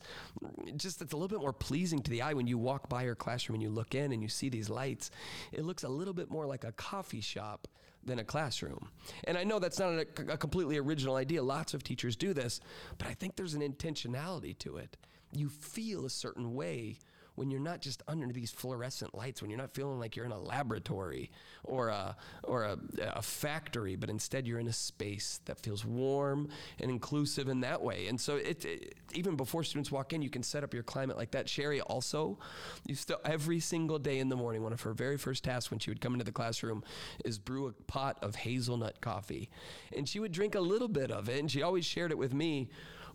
just 0.77 1.01
it's 1.01 1.13
a 1.13 1.15
little 1.15 1.27
bit 1.27 1.39
more 1.39 1.53
pleasing 1.53 2.01
to 2.03 2.11
the 2.11 2.21
eye 2.21 2.33
when 2.33 2.47
you 2.47 2.57
walk 2.57 2.89
by 2.89 3.03
her 3.05 3.15
classroom 3.15 3.55
and 3.55 3.63
you 3.63 3.69
look 3.69 3.95
in 3.95 4.11
and 4.11 4.21
you 4.21 4.29
see 4.29 4.49
these 4.49 4.69
lights. 4.69 5.11
It 5.51 5.65
looks 5.65 5.83
a 5.83 5.89
little 5.89 6.13
bit 6.13 6.29
more 6.29 6.45
like 6.45 6.63
a 6.63 6.71
coffee 6.71 7.21
shop 7.21 7.67
than 8.05 8.19
a 8.19 8.23
classroom. 8.23 8.89
And 9.25 9.37
I 9.37 9.43
know 9.43 9.59
that's 9.59 9.79
not 9.79 9.93
a, 9.93 10.05
a 10.33 10.37
completely 10.37 10.77
original 10.77 11.15
idea. 11.15 11.43
Lots 11.43 11.73
of 11.73 11.83
teachers 11.83 12.15
do 12.15 12.33
this, 12.33 12.59
but 12.97 13.07
I 13.07 13.13
think 13.13 13.35
there's 13.35 13.53
an 13.53 13.61
intentionality 13.61 14.57
to 14.59 14.77
it. 14.77 14.97
You 15.31 15.49
feel 15.49 16.05
a 16.05 16.09
certain 16.09 16.55
way 16.55 16.97
when 17.39 17.49
you're 17.49 17.61
not 17.61 17.79
just 17.79 18.03
under 18.09 18.27
these 18.33 18.51
fluorescent 18.51 19.15
lights, 19.15 19.41
when 19.41 19.49
you're 19.49 19.57
not 19.57 19.73
feeling 19.73 19.97
like 19.97 20.17
you're 20.17 20.25
in 20.25 20.33
a 20.33 20.37
laboratory 20.37 21.31
or 21.63 21.87
a, 21.87 22.17
or 22.43 22.65
a, 22.65 22.77
a 23.15 23.21
factory, 23.21 23.95
but 23.95 24.09
instead 24.09 24.45
you're 24.45 24.59
in 24.59 24.67
a 24.67 24.73
space 24.73 25.39
that 25.45 25.57
feels 25.57 25.85
warm 25.85 26.49
and 26.81 26.91
inclusive 26.91 27.47
in 27.47 27.61
that 27.61 27.81
way. 27.81 28.07
And 28.07 28.19
so 28.19 28.35
it, 28.35 28.65
it 28.65 28.95
even 29.13 29.37
before 29.37 29.63
students 29.63 29.89
walk 29.89 30.11
in, 30.11 30.21
you 30.21 30.29
can 30.29 30.43
set 30.43 30.65
up 30.65 30.73
your 30.73 30.83
climate 30.83 31.15
like 31.15 31.31
that. 31.31 31.47
Sherry 31.47 31.79
also 31.79 32.37
you 32.85 32.93
still 32.93 33.21
every 33.23 33.61
single 33.61 33.99
day 33.99 34.19
in 34.19 34.27
the 34.27 34.35
morning, 34.35 34.61
one 34.61 34.73
of 34.73 34.81
her 34.81 34.91
very 34.91 35.17
first 35.17 35.45
tasks 35.45 35.71
when 35.71 35.79
she 35.79 35.89
would 35.89 36.01
come 36.01 36.11
into 36.11 36.25
the 36.25 36.33
classroom 36.33 36.83
is 37.23 37.39
brew 37.39 37.67
a 37.67 37.71
pot 37.71 38.17
of 38.21 38.35
hazelnut 38.35 38.99
coffee. 38.99 39.49
And 39.95 40.09
she 40.09 40.19
would 40.19 40.33
drink 40.33 40.55
a 40.55 40.59
little 40.59 40.89
bit 40.89 41.09
of 41.09 41.29
it, 41.29 41.39
and 41.39 41.49
she 41.49 41.61
always 41.61 41.85
shared 41.85 42.11
it 42.11 42.17
with 42.17 42.33
me. 42.33 42.67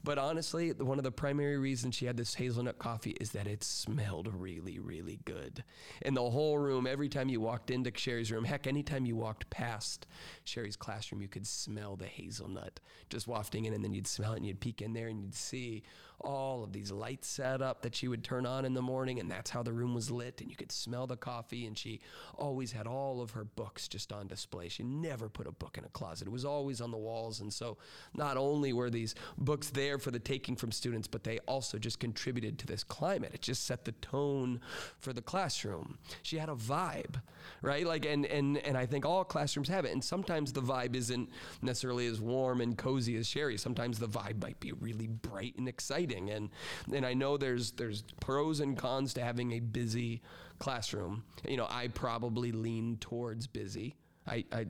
But 0.04 0.18
honestly, 0.18 0.70
one 0.70 0.98
of 0.98 1.04
the 1.04 1.10
primary 1.10 1.56
reasons 1.56 1.94
she 1.94 2.04
had 2.04 2.18
this 2.18 2.34
hazelnut 2.34 2.78
coffee 2.78 3.16
is 3.20 3.30
that 3.30 3.46
it 3.46 3.64
smelled 3.64 4.28
really, 4.32 4.78
really 4.78 5.18
good. 5.24 5.64
And 6.02 6.14
the 6.14 6.28
whole 6.28 6.58
room, 6.58 6.86
every 6.86 7.08
time 7.08 7.30
you 7.30 7.40
walked 7.40 7.70
into 7.70 7.90
Sherry's 7.94 8.30
room, 8.30 8.44
heck, 8.44 8.66
anytime 8.66 9.06
you 9.06 9.16
walked 9.16 9.48
past 9.48 10.06
Sherry's 10.44 10.76
classroom, 10.76 11.22
you 11.22 11.28
could 11.28 11.46
smell 11.46 11.96
the 11.96 12.04
hazelnut 12.04 12.80
just 13.08 13.26
wafting 13.26 13.64
in, 13.64 13.72
and 13.72 13.82
then 13.82 13.94
you'd 13.94 14.06
smell 14.06 14.34
it 14.34 14.36
and 14.36 14.46
you'd 14.46 14.60
peek 14.60 14.82
in 14.82 14.92
there 14.92 15.08
and 15.08 15.22
you'd 15.22 15.34
see 15.34 15.82
all 16.20 16.64
of 16.64 16.72
these 16.72 16.90
lights 16.90 17.28
set 17.28 17.60
up 17.60 17.82
that 17.82 17.94
she 17.94 18.08
would 18.08 18.24
turn 18.24 18.46
on 18.46 18.64
in 18.64 18.74
the 18.74 18.82
morning, 18.82 19.18
and 19.20 19.30
that's 19.30 19.50
how 19.50 19.62
the 19.62 19.72
room 19.72 19.94
was 19.94 20.10
lit. 20.10 20.40
And 20.40 20.50
you 20.50 20.56
could 20.56 20.72
smell 20.72 21.06
the 21.06 21.16
coffee, 21.16 21.66
and 21.66 21.76
she 21.76 22.00
always 22.36 22.72
had 22.72 22.86
all 22.86 23.20
of 23.20 23.32
her 23.32 23.44
books 23.44 23.88
just 23.88 24.12
on 24.12 24.26
display. 24.26 24.68
She 24.68 24.82
never 24.82 25.28
put 25.28 25.46
a 25.46 25.52
book 25.52 25.76
in 25.76 25.84
a 25.84 25.88
closet, 25.88 26.26
it 26.26 26.30
was 26.30 26.44
always 26.44 26.80
on 26.80 26.90
the 26.90 26.96
walls. 26.96 27.40
And 27.40 27.52
so, 27.52 27.78
not 28.14 28.36
only 28.36 28.72
were 28.72 28.90
these 28.90 29.14
books 29.36 29.70
there 29.70 29.98
for 29.98 30.10
the 30.10 30.18
taking 30.18 30.56
from 30.56 30.72
students, 30.72 31.08
but 31.08 31.24
they 31.24 31.38
also 31.40 31.78
just 31.78 31.98
contributed 31.98 32.58
to 32.60 32.66
this 32.66 32.84
climate. 32.84 33.32
It 33.34 33.42
just 33.42 33.64
set 33.66 33.84
the 33.84 33.92
tone 33.92 34.60
for 34.98 35.12
the 35.12 35.22
classroom. 35.22 35.98
She 36.22 36.38
had 36.38 36.48
a 36.48 36.54
vibe, 36.54 37.20
right? 37.62 37.86
Like, 37.86 38.06
and 38.06 38.24
and 38.26 38.58
and 38.58 38.76
I 38.76 38.86
think 38.86 39.04
all 39.04 39.24
classrooms 39.24 39.68
have 39.68 39.84
it. 39.84 39.92
And 39.92 40.02
sometimes 40.02 40.52
the 40.52 40.62
vibe 40.62 40.94
isn't 40.94 41.28
necessarily 41.60 42.06
as 42.06 42.20
warm 42.20 42.60
and 42.60 42.78
cozy 42.78 43.16
as 43.16 43.26
Sherry. 43.26 43.58
Sometimes 43.58 43.98
the 43.98 44.08
vibe 44.08 44.40
might 44.40 44.60
be 44.60 44.72
really 44.72 45.08
bright 45.08 45.54
and 45.58 45.68
exciting 45.68 46.03
and 46.12 46.50
and 46.92 47.06
I 47.06 47.14
know 47.14 47.36
there's 47.36 47.72
there's 47.72 48.02
pros 48.20 48.60
and 48.60 48.76
cons 48.76 49.14
to 49.14 49.22
having 49.22 49.52
a 49.52 49.60
busy 49.60 50.22
classroom. 50.58 51.24
You 51.46 51.56
know, 51.56 51.66
I 51.68 51.88
probably 51.88 52.52
lean 52.52 52.98
towards 52.98 53.46
busy. 53.46 53.96
I, 54.26 54.44
I, 54.52 54.66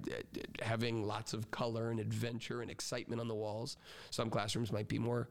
having 0.62 1.06
lots 1.06 1.32
of 1.32 1.50
color 1.52 1.90
and 1.90 2.00
adventure 2.00 2.60
and 2.60 2.70
excitement 2.70 3.20
on 3.20 3.28
the 3.28 3.36
walls. 3.36 3.76
Some 4.10 4.28
classrooms 4.28 4.72
might 4.72 4.88
be 4.88 4.98
more 4.98 5.28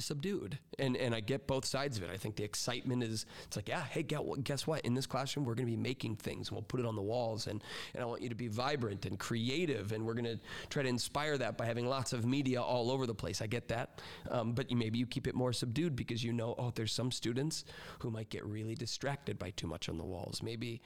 subdued. 0.00 0.58
And 0.78 0.96
and 0.96 1.14
I 1.14 1.20
get 1.20 1.46
both 1.46 1.64
sides 1.64 1.96
of 1.96 2.02
it. 2.02 2.10
I 2.10 2.16
think 2.16 2.36
the 2.36 2.44
excitement 2.44 3.02
is 3.02 3.26
it's 3.44 3.56
like 3.56 3.68
yeah 3.68 3.84
hey 3.84 4.02
guess 4.02 4.66
what? 4.66 4.80
In 4.82 4.94
this 4.94 5.06
classroom 5.06 5.44
we're 5.44 5.54
going 5.54 5.66
to 5.66 5.72
be 5.72 5.80
making 5.80 6.16
things 6.16 6.48
and 6.48 6.56
we'll 6.56 6.62
put 6.62 6.80
it 6.80 6.86
on 6.86 6.96
the 6.96 7.02
walls 7.02 7.46
and 7.46 7.62
and 7.94 8.02
I 8.02 8.06
want 8.06 8.22
you 8.22 8.28
to 8.28 8.34
be 8.34 8.48
vibrant 8.48 9.06
and 9.06 9.18
creative 9.18 9.92
and 9.92 10.04
we're 10.04 10.14
going 10.14 10.24
to 10.24 10.38
try 10.68 10.82
to 10.82 10.88
inspire 10.88 11.38
that 11.38 11.56
by 11.56 11.66
having 11.66 11.86
lots 11.86 12.12
of 12.12 12.24
media 12.24 12.60
all 12.60 12.90
over 12.90 13.06
the 13.06 13.14
place. 13.14 13.40
I 13.40 13.46
get 13.46 13.68
that. 13.68 14.00
Um, 14.30 14.52
but 14.52 14.70
you, 14.70 14.76
maybe 14.76 14.98
you 14.98 15.06
keep 15.06 15.26
it 15.26 15.34
more 15.34 15.52
subdued 15.52 15.96
because 15.96 16.22
you 16.22 16.32
know 16.32 16.54
oh 16.58 16.72
there's 16.74 16.92
some 16.92 17.10
students 17.10 17.64
who 18.00 18.10
might 18.10 18.30
get 18.30 18.44
really 18.44 18.74
distracted 18.74 19.38
by 19.38 19.50
too 19.50 19.66
much 19.66 19.88
on 19.88 19.98
the 19.98 20.04
walls. 20.04 20.42
Maybe 20.42 20.82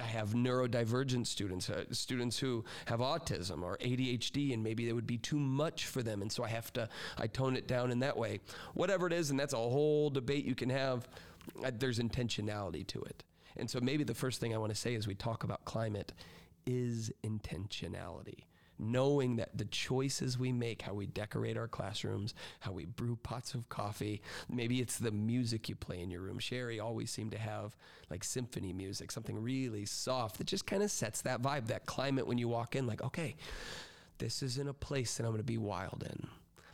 I 0.00 0.06
have 0.06 0.30
neurodivergent 0.30 1.26
students, 1.26 1.70
uh, 1.70 1.84
students 1.92 2.38
who 2.38 2.64
have 2.86 3.00
autism 3.00 3.62
or 3.62 3.78
ADHD, 3.78 4.52
and 4.52 4.62
maybe 4.62 4.88
it 4.88 4.92
would 4.92 5.06
be 5.06 5.18
too 5.18 5.38
much 5.38 5.86
for 5.86 6.02
them. 6.02 6.22
And 6.22 6.30
so 6.30 6.44
I 6.44 6.48
have 6.48 6.72
to, 6.74 6.88
I 7.16 7.26
tone 7.26 7.56
it 7.56 7.66
down 7.66 7.90
in 7.90 8.00
that 8.00 8.16
way. 8.16 8.40
Whatever 8.74 9.06
it 9.06 9.12
is, 9.12 9.30
and 9.30 9.40
that's 9.40 9.54
a 9.54 9.56
whole 9.56 10.10
debate 10.10 10.44
you 10.44 10.54
can 10.54 10.70
have, 10.70 11.08
uh, 11.64 11.70
there's 11.78 11.98
intentionality 11.98 12.86
to 12.88 13.00
it. 13.02 13.24
And 13.56 13.68
so 13.68 13.80
maybe 13.80 14.04
the 14.04 14.14
first 14.14 14.40
thing 14.40 14.54
I 14.54 14.58
want 14.58 14.70
to 14.70 14.78
say 14.78 14.94
as 14.94 15.06
we 15.06 15.14
talk 15.14 15.44
about 15.44 15.64
climate 15.64 16.12
is 16.66 17.10
intentionality 17.24 18.44
knowing 18.78 19.36
that 19.36 19.56
the 19.56 19.64
choices 19.64 20.38
we 20.38 20.52
make, 20.52 20.82
how 20.82 20.94
we 20.94 21.06
decorate 21.06 21.56
our 21.56 21.68
classrooms, 21.68 22.34
how 22.60 22.72
we 22.72 22.84
brew 22.84 23.16
pots 23.16 23.54
of 23.54 23.68
coffee, 23.68 24.22
maybe 24.48 24.80
it's 24.80 24.98
the 24.98 25.10
music 25.10 25.68
you 25.68 25.74
play 25.74 26.00
in 26.00 26.10
your 26.10 26.20
room. 26.20 26.38
Sherry 26.38 26.80
always 26.80 27.10
seemed 27.10 27.32
to 27.32 27.38
have 27.38 27.76
like 28.10 28.24
symphony 28.24 28.72
music, 28.72 29.10
something 29.10 29.40
really 29.40 29.84
soft 29.84 30.38
that 30.38 30.46
just 30.46 30.66
kind 30.66 30.82
of 30.82 30.90
sets 30.90 31.22
that 31.22 31.42
vibe, 31.42 31.66
that 31.66 31.86
climate 31.86 32.26
when 32.26 32.38
you 32.38 32.48
walk 32.48 32.76
in, 32.76 32.86
like, 32.86 33.02
okay, 33.02 33.36
this 34.18 34.42
isn't 34.42 34.68
a 34.68 34.74
place 34.74 35.16
that 35.16 35.24
I'm 35.24 35.30
going 35.30 35.38
to 35.38 35.44
be 35.44 35.58
wild 35.58 36.04
in. 36.08 36.26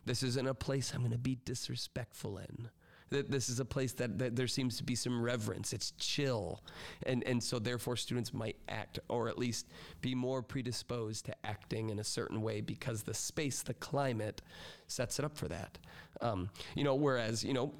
This 0.06 0.22
isn't 0.22 0.46
a 0.46 0.54
place 0.54 0.92
I'm 0.92 1.00
going 1.00 1.12
to 1.12 1.18
be 1.18 1.38
disrespectful 1.44 2.38
in 2.38 2.68
that 3.14 3.30
this 3.30 3.48
is 3.48 3.60
a 3.60 3.64
place 3.64 3.92
that, 3.94 4.18
that 4.18 4.36
there 4.36 4.46
seems 4.46 4.76
to 4.76 4.84
be 4.84 4.94
some 4.94 5.20
reverence. 5.20 5.72
It's 5.72 5.92
chill. 5.92 6.62
And, 7.04 7.24
and 7.24 7.42
so, 7.42 7.58
therefore, 7.58 7.96
students 7.96 8.34
might 8.34 8.56
act 8.68 8.98
or 9.08 9.28
at 9.28 9.38
least 9.38 9.68
be 10.00 10.14
more 10.14 10.42
predisposed 10.42 11.26
to 11.26 11.34
acting 11.44 11.90
in 11.90 11.98
a 11.98 12.04
certain 12.04 12.42
way 12.42 12.60
because 12.60 13.02
the 13.02 13.14
space, 13.14 13.62
the 13.62 13.74
climate 13.74 14.42
sets 14.86 15.18
it 15.18 15.24
up 15.24 15.36
for 15.36 15.48
that. 15.48 15.78
Um, 16.20 16.50
you 16.74 16.84
know, 16.84 16.94
whereas, 16.94 17.42
you 17.42 17.54
know, 17.54 17.72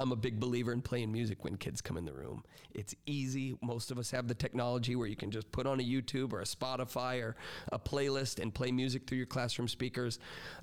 I'm 0.00 0.12
a 0.12 0.16
big 0.16 0.40
believer 0.40 0.72
in 0.72 0.80
playing 0.80 1.12
music 1.12 1.44
when 1.44 1.58
kids 1.58 1.82
come 1.82 1.98
in 1.98 2.06
the 2.06 2.12
room. 2.12 2.42
It's 2.72 2.94
easy. 3.04 3.58
Most 3.60 3.90
of 3.90 3.98
us 3.98 4.10
have 4.12 4.28
the 4.28 4.34
technology 4.34 4.96
where 4.96 5.06
you 5.06 5.14
can 5.14 5.30
just 5.30 5.52
put 5.52 5.66
on 5.66 5.78
a 5.78 5.82
YouTube 5.82 6.32
or 6.32 6.40
a 6.40 6.44
Spotify 6.44 7.22
or 7.22 7.36
a 7.70 7.78
playlist 7.78 8.40
and 8.40 8.54
play 8.54 8.72
music 8.72 9.06
through 9.06 9.18
your 9.18 9.26
classroom 9.26 9.68
speakers. 9.68 10.18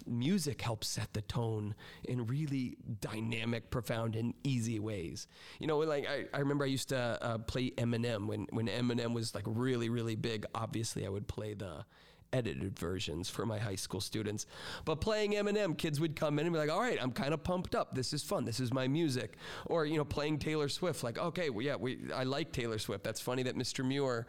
Music 0.08 0.60
helps 0.60 0.88
set 0.88 1.14
the 1.14 1.22
tone 1.22 1.76
in 2.06 2.26
really 2.26 2.78
dynamic, 3.00 3.70
profound, 3.70 4.16
and 4.16 4.34
easy 4.44 4.80
ways. 4.80 5.28
You 5.60 5.68
know, 5.68 5.78
like 5.78 6.08
I, 6.08 6.26
I 6.34 6.40
remember 6.40 6.66
I 6.66 6.70
used 6.70 6.90
to 6.90 7.20
uh, 7.22 7.38
play 7.38 7.70
Eminem 7.78 8.26
when, 8.26 8.48
when 8.50 8.68
Eminem 8.68 9.14
was 9.14 9.36
like 9.36 9.46
really, 9.46 9.90
really 9.90 10.16
big. 10.16 10.48
Obviously, 10.56 11.06
I 11.06 11.10
would 11.10 11.28
play 11.28 11.54
the 11.54 11.86
edited 12.34 12.78
versions 12.78 13.30
for 13.30 13.46
my 13.46 13.58
high 13.58 13.76
school 13.76 14.02
students. 14.02 14.46
But 14.86 15.02
playing 15.02 15.34
Eminem, 15.34 15.78
kids 15.78 16.00
would 16.00 16.16
come 16.16 16.40
in 16.40 16.46
and 16.46 16.54
be 16.54 16.60
like, 16.60 16.72
all 16.72 16.82
right, 16.82 16.98
I'm 17.02 17.12
kind 17.12 17.34
of 17.34 17.44
pumped 17.44 17.76
up. 17.76 17.96
This 17.96 18.14
is 18.14 18.24
fun. 18.24 18.46
This 18.46 18.60
is 18.60 18.74
my 18.74 18.88
music. 18.88 19.38
Or, 19.66 19.86
you 19.86 19.98
know, 19.98 20.06
playing 20.06 20.40
Taylor 20.40 20.70
Swift, 20.70 21.04
like, 21.04 21.18
okay, 21.18 21.50
well, 21.50 21.66
yeah, 21.66 21.76
we, 21.76 22.00
I 22.14 22.24
like 22.24 22.52
Taylor 22.52 22.80
Swift. 22.80 23.04
That's 23.04 23.22
funny 23.22 23.44
that 23.44 23.56
Mr. 23.56 23.86
Muir 23.86 24.28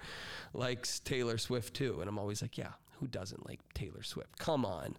likes 0.54 1.00
Taylor 1.00 1.38
Swift 1.38 1.74
too. 1.74 2.00
And 2.00 2.08
I'm 2.08 2.18
always 2.18 2.42
like, 2.42 2.58
yeah, 2.58 2.72
who 2.98 3.06
doesn't 3.06 3.46
like 3.48 3.60
Taylor 3.74 4.02
Swift? 4.02 4.38
Come 4.38 4.64
on. 4.64 4.96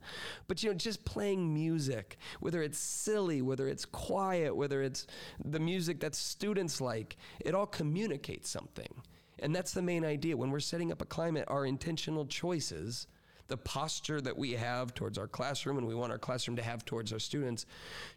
But 0.47 0.63
you 0.63 0.69
know, 0.69 0.75
just 0.75 1.03
playing 1.05 1.53
music, 1.53 2.17
whether 2.39 2.61
it's 2.61 2.77
silly, 2.77 3.41
whether 3.41 3.67
it's 3.67 3.85
quiet, 3.85 4.55
whether 4.55 4.81
it's 4.81 5.05
the 5.43 5.59
music 5.59 5.99
that 6.01 6.15
students 6.15 6.79
like, 6.79 7.17
it 7.39 7.53
all 7.53 7.65
communicates 7.65 8.49
something. 8.49 9.01
And 9.41 9.55
that's 9.55 9.73
the 9.73 9.81
main 9.81 10.05
idea. 10.05 10.37
When 10.37 10.51
we're 10.51 10.59
setting 10.59 10.91
up 10.91 11.01
a 11.01 11.05
climate, 11.05 11.45
our 11.47 11.65
intentional 11.65 12.25
choices, 12.25 13.07
the 13.47 13.57
posture 13.57 14.21
that 14.21 14.37
we 14.37 14.53
have 14.53 14.93
towards 14.93 15.17
our 15.17 15.27
classroom 15.27 15.77
and 15.77 15.87
we 15.87 15.95
want 15.95 16.11
our 16.11 16.17
classroom 16.17 16.55
to 16.57 16.63
have 16.63 16.85
towards 16.85 17.11
our 17.11 17.19
students, 17.19 17.65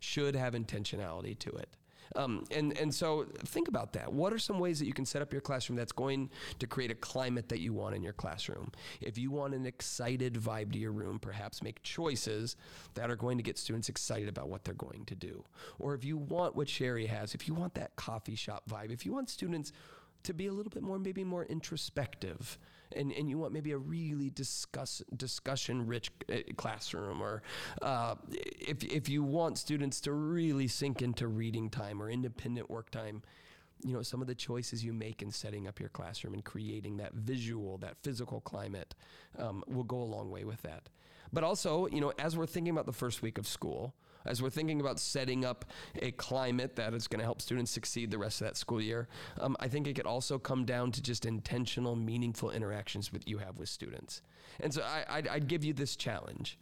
should 0.00 0.34
have 0.34 0.54
intentionality 0.54 1.38
to 1.38 1.50
it. 1.50 1.76
Um, 2.16 2.44
and 2.50 2.76
and 2.78 2.94
so 2.94 3.26
think 3.46 3.68
about 3.68 3.92
that. 3.94 4.12
What 4.12 4.32
are 4.32 4.38
some 4.38 4.58
ways 4.58 4.78
that 4.78 4.86
you 4.86 4.92
can 4.92 5.06
set 5.06 5.22
up 5.22 5.32
your 5.32 5.40
classroom 5.40 5.76
that's 5.76 5.92
going 5.92 6.30
to 6.58 6.66
create 6.66 6.90
a 6.90 6.94
climate 6.94 7.48
that 7.48 7.60
you 7.60 7.72
want 7.72 7.94
in 7.94 8.02
your 8.02 8.12
classroom? 8.12 8.70
If 9.00 9.16
you 9.18 9.30
want 9.30 9.54
an 9.54 9.66
excited 9.66 10.34
vibe 10.34 10.72
to 10.72 10.78
your 10.78 10.92
room, 10.92 11.18
perhaps 11.18 11.62
make 11.62 11.82
choices 11.82 12.56
that 12.94 13.10
are 13.10 13.16
going 13.16 13.38
to 13.38 13.42
get 13.42 13.58
students 13.58 13.88
excited 13.88 14.28
about 14.28 14.48
what 14.48 14.64
they're 14.64 14.74
going 14.74 15.04
to 15.06 15.14
do. 15.14 15.44
Or 15.78 15.94
if 15.94 16.04
you 16.04 16.16
want 16.16 16.54
what 16.54 16.68
Sherry 16.68 17.06
has, 17.06 17.34
if 17.34 17.48
you 17.48 17.54
want 17.54 17.74
that 17.74 17.96
coffee 17.96 18.36
shop 18.36 18.64
vibe, 18.68 18.90
if 18.90 19.06
you 19.06 19.12
want 19.12 19.30
students 19.30 19.72
to 20.24 20.34
be 20.34 20.46
a 20.46 20.52
little 20.52 20.70
bit 20.70 20.82
more, 20.82 20.98
maybe 20.98 21.24
more 21.24 21.44
introspective. 21.44 22.58
And, 22.94 23.10
and 23.12 23.28
you 23.30 23.38
want 23.38 23.54
maybe 23.54 23.72
a 23.72 23.78
really 23.78 24.28
discuss, 24.28 25.02
discussion 25.16 25.86
rich 25.86 26.10
uh, 26.30 26.38
classroom, 26.56 27.22
or 27.22 27.42
uh, 27.80 28.16
if, 28.30 28.84
if 28.84 29.08
you 29.08 29.22
want 29.22 29.56
students 29.56 30.00
to 30.02 30.12
really 30.12 30.68
sink 30.68 31.00
into 31.00 31.26
reading 31.26 31.70
time 31.70 32.02
or 32.02 32.10
independent 32.10 32.68
work 32.68 32.90
time, 32.90 33.22
you 33.84 33.94
know, 33.94 34.02
some 34.02 34.20
of 34.20 34.26
the 34.26 34.34
choices 34.34 34.84
you 34.84 34.92
make 34.92 35.22
in 35.22 35.30
setting 35.30 35.66
up 35.66 35.80
your 35.80 35.88
classroom 35.88 36.34
and 36.34 36.44
creating 36.44 36.98
that 36.98 37.14
visual, 37.14 37.78
that 37.78 37.96
physical 38.02 38.40
climate 38.40 38.94
um, 39.38 39.64
will 39.66 39.84
go 39.84 39.96
a 39.96 40.04
long 40.04 40.30
way 40.30 40.44
with 40.44 40.60
that. 40.62 40.88
But 41.32 41.44
also, 41.44 41.86
you 41.86 42.00
know, 42.00 42.12
as 42.18 42.36
we're 42.36 42.46
thinking 42.46 42.72
about 42.72 42.86
the 42.86 42.92
first 42.92 43.22
week 43.22 43.38
of 43.38 43.46
school, 43.46 43.94
as 44.24 44.42
we're 44.42 44.50
thinking 44.50 44.80
about 44.80 44.98
setting 44.98 45.44
up 45.44 45.64
a 46.00 46.10
climate 46.12 46.76
that 46.76 46.94
is 46.94 47.08
going 47.08 47.18
to 47.18 47.24
help 47.24 47.40
students 47.42 47.70
succeed 47.70 48.10
the 48.10 48.18
rest 48.18 48.40
of 48.40 48.46
that 48.46 48.56
school 48.56 48.80
year, 48.80 49.08
um, 49.40 49.56
I 49.60 49.68
think 49.68 49.86
it 49.86 49.94
could 49.94 50.06
also 50.06 50.38
come 50.38 50.64
down 50.64 50.92
to 50.92 51.02
just 51.02 51.26
intentional, 51.26 51.96
meaningful 51.96 52.50
interactions 52.50 53.08
that 53.10 53.28
you 53.28 53.38
have 53.38 53.58
with 53.58 53.68
students. 53.68 54.22
And 54.60 54.72
so 54.72 54.82
I, 54.82 55.04
I'd, 55.08 55.28
I'd 55.28 55.48
give 55.48 55.64
you 55.64 55.72
this 55.72 55.96
challenge. 55.96 56.58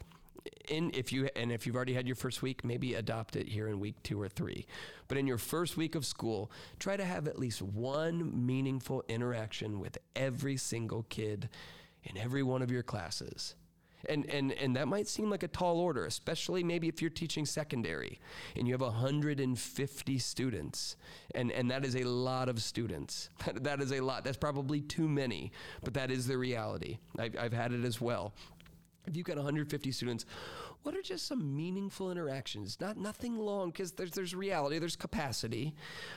In 0.68 0.90
if 0.94 1.12
you 1.12 1.28
and 1.36 1.52
if 1.52 1.66
you've 1.66 1.76
already 1.76 1.92
had 1.92 2.06
your 2.06 2.16
first 2.16 2.40
week, 2.40 2.64
maybe 2.64 2.94
adopt 2.94 3.36
it 3.36 3.46
here 3.46 3.68
in 3.68 3.78
week 3.78 4.02
two 4.02 4.18
or 4.18 4.28
three. 4.28 4.66
But 5.06 5.18
in 5.18 5.26
your 5.26 5.36
first 5.36 5.76
week 5.76 5.94
of 5.94 6.06
school, 6.06 6.50
try 6.78 6.96
to 6.96 7.04
have 7.04 7.28
at 7.28 7.38
least 7.38 7.60
one 7.60 8.46
meaningful 8.46 9.04
interaction 9.06 9.80
with 9.80 9.98
every 10.16 10.56
single 10.56 11.04
kid 11.10 11.50
in 12.04 12.16
every 12.16 12.42
one 12.42 12.62
of 12.62 12.70
your 12.70 12.82
classes 12.82 13.54
And, 14.09 14.26
and, 14.26 14.52
and 14.52 14.76
that 14.76 14.88
might 14.88 15.07
seem 15.07 15.30
like 15.30 15.42
a 15.42 15.49
tall 15.49 15.78
order, 15.78 16.07
especially 16.07 16.64
maybe 16.64 16.88
if 16.88 17.00
you're 17.00 17.11
teaching 17.11 17.45
secondary 17.45 18.19
and 18.57 18.66
you 18.66 18.75
have 18.75 18.80
150 18.80 20.19
students. 20.19 20.97
And, 21.35 21.52
and 21.52 21.71
that 21.71 21.85
is 21.85 21.97
a 21.97 22.04
lot 22.04 22.49
of 22.49 22.62
students. 22.62 23.30
that 23.54 23.80
is 23.80 23.92
a 23.92 24.00
lot. 24.00 24.25
That's 24.25 24.37
probably 24.37 24.80
too 24.80 25.09
many, 25.09 25.52
but 25.83 25.95
that 25.95 26.11
is 26.11 26.26
the 26.26 26.38
reality. 26.38 26.99
I've, 27.19 27.37
I've 27.38 27.52
had 27.52 27.73
it 27.73 27.85
as 27.85 28.00
well. 28.00 28.33
If 29.07 29.16
you've 29.16 29.26
got 29.26 29.37
150 29.37 29.92
students, 29.92 30.26
what 30.82 30.96
are 30.96 31.02
just 31.02 31.26
some 31.26 31.54
meaningful 31.54 32.10
interactions? 32.10 32.78
Not 32.80 32.96
nothing 32.96 33.38
long 33.38 33.70
because 33.70 33.92
there's 33.92 34.12
there's 34.12 34.34
reality, 34.34 34.78
there's 34.78 34.96
capacity, 34.96 35.75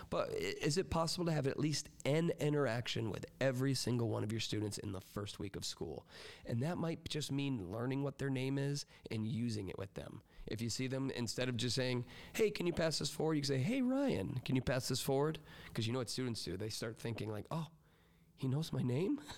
but 0.09 0.29
is 0.31 0.77
it 0.77 0.89
possible 0.89 1.25
to 1.25 1.31
have 1.31 1.47
at 1.47 1.59
least 1.59 1.89
an 2.05 2.31
interaction 2.39 3.11
with 3.11 3.25
every 3.41 3.73
single 3.73 4.09
one 4.09 4.23
of 4.23 4.31
your 4.31 4.39
students 4.41 4.77
in 4.77 4.91
the 4.91 5.01
first 5.01 5.39
week 5.39 5.55
of 5.55 5.65
school? 5.65 6.05
And 6.45 6.61
that 6.61 6.77
might 6.77 7.07
just 7.09 7.31
mean 7.31 7.71
learning 7.71 8.03
what 8.03 8.17
their 8.19 8.29
name 8.29 8.57
is 8.57 8.85
and 9.11 9.27
using 9.27 9.67
it 9.67 9.77
with 9.77 9.93
them. 9.95 10.21
If 10.47 10.61
you 10.61 10.69
see 10.69 10.87
them, 10.87 11.11
instead 11.15 11.49
of 11.49 11.57
just 11.57 11.75
saying, 11.75 12.05
"Hey, 12.33 12.49
can 12.49 12.65
you 12.65 12.73
pass 12.73 12.99
this 12.99 13.09
forward?" 13.09 13.35
you 13.35 13.41
can 13.41 13.47
say, 13.47 13.59
"Hey, 13.59 13.81
Ryan, 13.81 14.41
can 14.45 14.55
you 14.55 14.61
pass 14.61 14.87
this 14.87 15.01
forward?" 15.01 15.39
Because 15.67 15.87
you 15.87 15.93
know 15.93 15.99
what 15.99 16.09
students 16.09 16.43
do? 16.43 16.57
They 16.57 16.69
start 16.69 16.97
thinking 16.97 17.31
like, 17.31 17.45
"Oh, 17.51 17.67
he 18.35 18.47
knows 18.47 18.71
my 18.71 18.81
name." 18.81 19.19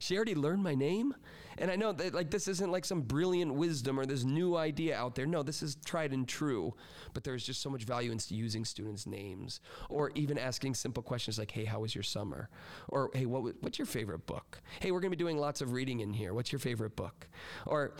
she 0.00 0.16
already 0.16 0.34
learned 0.34 0.62
my 0.62 0.74
name. 0.74 1.14
And 1.58 1.70
I 1.70 1.76
know 1.76 1.92
that 1.92 2.14
like 2.14 2.30
this 2.30 2.48
isn't 2.48 2.72
like 2.72 2.86
some 2.86 3.02
brilliant 3.02 3.52
wisdom 3.52 4.00
or 4.00 4.06
this 4.06 4.24
new 4.24 4.56
idea 4.56 4.96
out 4.96 5.14
there. 5.14 5.26
No, 5.26 5.42
this 5.42 5.62
is 5.62 5.76
tried 5.84 6.12
and 6.12 6.26
true. 6.26 6.74
But 7.12 7.22
there's 7.22 7.44
just 7.44 7.60
so 7.60 7.68
much 7.68 7.84
value 7.84 8.10
in 8.10 8.18
using 8.28 8.64
students' 8.64 9.06
names 9.06 9.60
or 9.90 10.10
even 10.14 10.38
asking 10.38 10.74
simple 10.74 11.02
questions 11.02 11.38
like, 11.38 11.50
"Hey, 11.50 11.66
how 11.66 11.80
was 11.80 11.94
your 11.94 12.02
summer?" 12.02 12.48
Or, 12.88 13.10
"Hey, 13.12 13.26
what 13.26 13.54
what's 13.60 13.78
your 13.78 13.86
favorite 13.86 14.26
book?" 14.26 14.62
"Hey, 14.80 14.90
we're 14.90 15.00
going 15.00 15.10
to 15.10 15.16
be 15.16 15.22
doing 15.22 15.36
lots 15.36 15.60
of 15.60 15.72
reading 15.72 16.00
in 16.00 16.14
here. 16.14 16.32
What's 16.32 16.50
your 16.50 16.60
favorite 16.60 16.96
book?" 16.96 17.28
Or, 17.66 17.92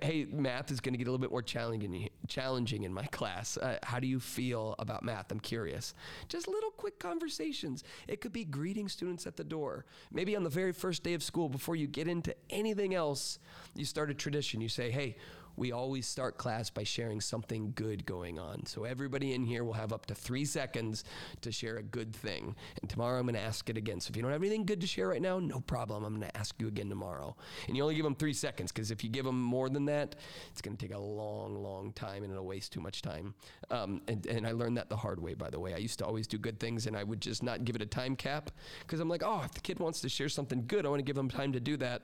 "Hey, 0.00 0.26
math 0.30 0.70
is 0.70 0.78
going 0.78 0.92
to 0.92 0.98
get 0.98 1.08
a 1.08 1.10
little 1.10 1.18
bit 1.18 1.32
more 1.32 1.42
challenging 1.42 2.08
challenging 2.28 2.84
in 2.84 2.94
my 2.94 3.06
class. 3.10 3.56
Uh, 3.56 3.78
how 3.82 3.98
do 3.98 4.06
you 4.06 4.20
feel 4.20 4.76
about 4.78 5.02
math? 5.02 5.32
I'm 5.32 5.40
curious." 5.40 5.92
Just 6.28 6.46
little 6.46 6.70
quick 6.70 7.00
conversations. 7.00 7.82
It 8.06 8.20
could 8.20 8.32
be 8.32 8.44
greeting 8.44 8.88
students 8.88 9.26
at 9.26 9.36
the 9.36 9.44
door. 9.44 9.86
Maybe 10.12 10.36
on 10.36 10.44
the 10.44 10.50
very 10.50 10.72
first 10.72 11.02
day 11.02 11.14
of 11.14 11.22
school 11.22 11.47
before 11.48 11.76
you 11.76 11.86
get 11.86 12.08
into 12.08 12.34
anything 12.50 12.94
else, 12.94 13.38
you 13.74 13.84
start 13.84 14.10
a 14.10 14.14
tradition. 14.14 14.60
You 14.60 14.68
say, 14.68 14.90
"Hey, 14.90 15.16
we 15.58 15.72
always 15.72 16.06
start 16.06 16.38
class 16.38 16.70
by 16.70 16.84
sharing 16.84 17.20
something 17.20 17.72
good 17.74 18.06
going 18.06 18.38
on. 18.38 18.64
So 18.64 18.84
everybody 18.84 19.34
in 19.34 19.44
here 19.44 19.64
will 19.64 19.72
have 19.72 19.92
up 19.92 20.06
to 20.06 20.14
three 20.14 20.44
seconds 20.44 21.04
to 21.40 21.50
share 21.50 21.76
a 21.76 21.82
good 21.82 22.14
thing. 22.14 22.54
And 22.80 22.88
tomorrow 22.88 23.18
I'm 23.18 23.26
going 23.26 23.34
to 23.34 23.40
ask 23.40 23.68
it 23.68 23.76
again. 23.76 24.00
So 24.00 24.10
if 24.10 24.16
you 24.16 24.22
don't 24.22 24.30
have 24.30 24.42
anything 24.42 24.64
good 24.64 24.80
to 24.80 24.86
share 24.86 25.08
right 25.08 25.20
now, 25.20 25.38
no 25.40 25.60
problem. 25.60 26.04
I'm 26.04 26.14
going 26.16 26.30
to 26.30 26.36
ask 26.36 26.54
you 26.58 26.68
again 26.68 26.88
tomorrow. 26.88 27.36
And 27.66 27.76
you 27.76 27.82
only 27.82 27.96
give 27.96 28.04
them 28.04 28.14
three 28.14 28.32
seconds 28.32 28.70
because 28.70 28.90
if 28.90 29.02
you 29.02 29.10
give 29.10 29.24
them 29.24 29.40
more 29.42 29.68
than 29.68 29.84
that, 29.86 30.14
it's 30.50 30.62
going 30.62 30.76
to 30.76 30.86
take 30.86 30.94
a 30.94 31.00
long, 31.00 31.60
long 31.60 31.92
time 31.92 32.22
and 32.22 32.32
it'll 32.32 32.46
waste 32.46 32.72
too 32.72 32.80
much 32.80 33.02
time. 33.02 33.34
Um, 33.70 34.00
and, 34.06 34.24
and 34.26 34.46
I 34.46 34.52
learned 34.52 34.76
that 34.76 34.88
the 34.88 34.96
hard 34.96 35.20
way, 35.20 35.34
by 35.34 35.50
the 35.50 35.58
way. 35.58 35.74
I 35.74 35.78
used 35.78 35.98
to 35.98 36.06
always 36.06 36.28
do 36.28 36.38
good 36.38 36.60
things 36.60 36.86
and 36.86 36.96
I 36.96 37.02
would 37.02 37.20
just 37.20 37.42
not 37.42 37.64
give 37.64 37.74
it 37.74 37.82
a 37.82 37.86
time 37.86 38.14
cap 38.14 38.52
because 38.80 39.00
I'm 39.00 39.08
like, 39.08 39.22
oh, 39.24 39.42
if 39.44 39.52
the 39.54 39.60
kid 39.60 39.80
wants 39.80 40.00
to 40.02 40.08
share 40.08 40.28
something 40.28 40.64
good, 40.68 40.86
I 40.86 40.88
want 40.88 41.00
to 41.00 41.04
give 41.04 41.16
them 41.16 41.28
time 41.28 41.52
to 41.52 41.60
do 41.60 41.76
that. 41.78 42.02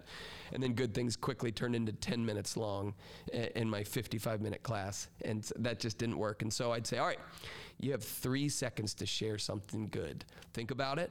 And 0.52 0.62
then 0.62 0.72
good 0.72 0.92
things 0.92 1.16
quickly 1.16 1.52
turn 1.52 1.74
into 1.74 1.92
10 1.92 2.24
minutes 2.24 2.56
long 2.56 2.94
in 3.54 3.68
my 3.68 3.84
55 3.84 4.40
minute 4.40 4.62
class. 4.62 5.08
And 5.24 5.48
that 5.56 5.80
just 5.80 5.98
didn't 5.98 6.18
work. 6.18 6.42
And 6.42 6.52
so 6.52 6.72
I'd 6.72 6.86
say, 6.86 6.98
all 6.98 7.06
right, 7.06 7.20
you 7.80 7.92
have 7.92 8.02
three 8.02 8.48
seconds 8.48 8.94
to 8.94 9.06
share 9.06 9.38
something 9.38 9.88
good. 9.88 10.24
Think 10.52 10.70
about 10.70 10.98
it. 10.98 11.10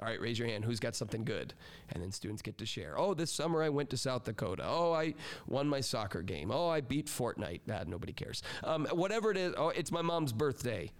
All 0.00 0.08
right, 0.08 0.20
raise 0.20 0.38
your 0.38 0.48
hand. 0.48 0.64
Who's 0.64 0.80
got 0.80 0.96
something 0.96 1.24
good? 1.24 1.54
And 1.90 2.02
then 2.02 2.10
students 2.10 2.42
get 2.42 2.58
to 2.58 2.66
share. 2.66 2.98
Oh, 2.98 3.14
this 3.14 3.30
summer 3.30 3.62
I 3.62 3.68
went 3.68 3.90
to 3.90 3.96
South 3.96 4.24
Dakota. 4.24 4.64
Oh, 4.66 4.92
I 4.92 5.14
won 5.46 5.68
my 5.68 5.80
soccer 5.80 6.20
game. 6.20 6.50
Oh, 6.50 6.68
I 6.68 6.80
beat 6.80 7.06
Fortnite. 7.06 7.60
Ah, 7.70 7.84
nobody 7.86 8.12
cares. 8.12 8.42
Um, 8.64 8.86
whatever 8.86 9.30
it 9.30 9.36
is. 9.36 9.54
Oh, 9.56 9.68
it's 9.68 9.92
my 9.92 10.02
mom's 10.02 10.32
birthday. 10.32 10.90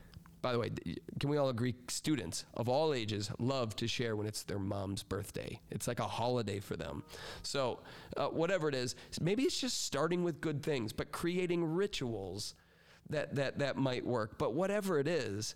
By 0.44 0.52
the 0.52 0.58
way, 0.58 0.70
can 1.18 1.30
we 1.30 1.38
all 1.38 1.48
agree 1.48 1.74
students 1.88 2.44
of 2.52 2.68
all 2.68 2.92
ages 2.92 3.30
love 3.38 3.74
to 3.76 3.88
share 3.88 4.14
when 4.14 4.26
it's 4.26 4.42
their 4.42 4.58
mom's 4.58 5.02
birthday? 5.02 5.58
It's 5.70 5.88
like 5.88 6.00
a 6.00 6.06
holiday 6.06 6.60
for 6.60 6.76
them. 6.76 7.02
So, 7.42 7.80
uh, 8.18 8.26
whatever 8.26 8.68
it 8.68 8.74
is, 8.74 8.94
maybe 9.22 9.44
it's 9.44 9.58
just 9.58 9.86
starting 9.86 10.22
with 10.22 10.42
good 10.42 10.62
things, 10.62 10.92
but 10.92 11.12
creating 11.12 11.64
rituals 11.64 12.56
that, 13.08 13.34
that, 13.36 13.60
that 13.60 13.78
might 13.78 14.04
work. 14.04 14.36
But 14.36 14.52
whatever 14.52 14.98
it 14.98 15.08
is, 15.08 15.54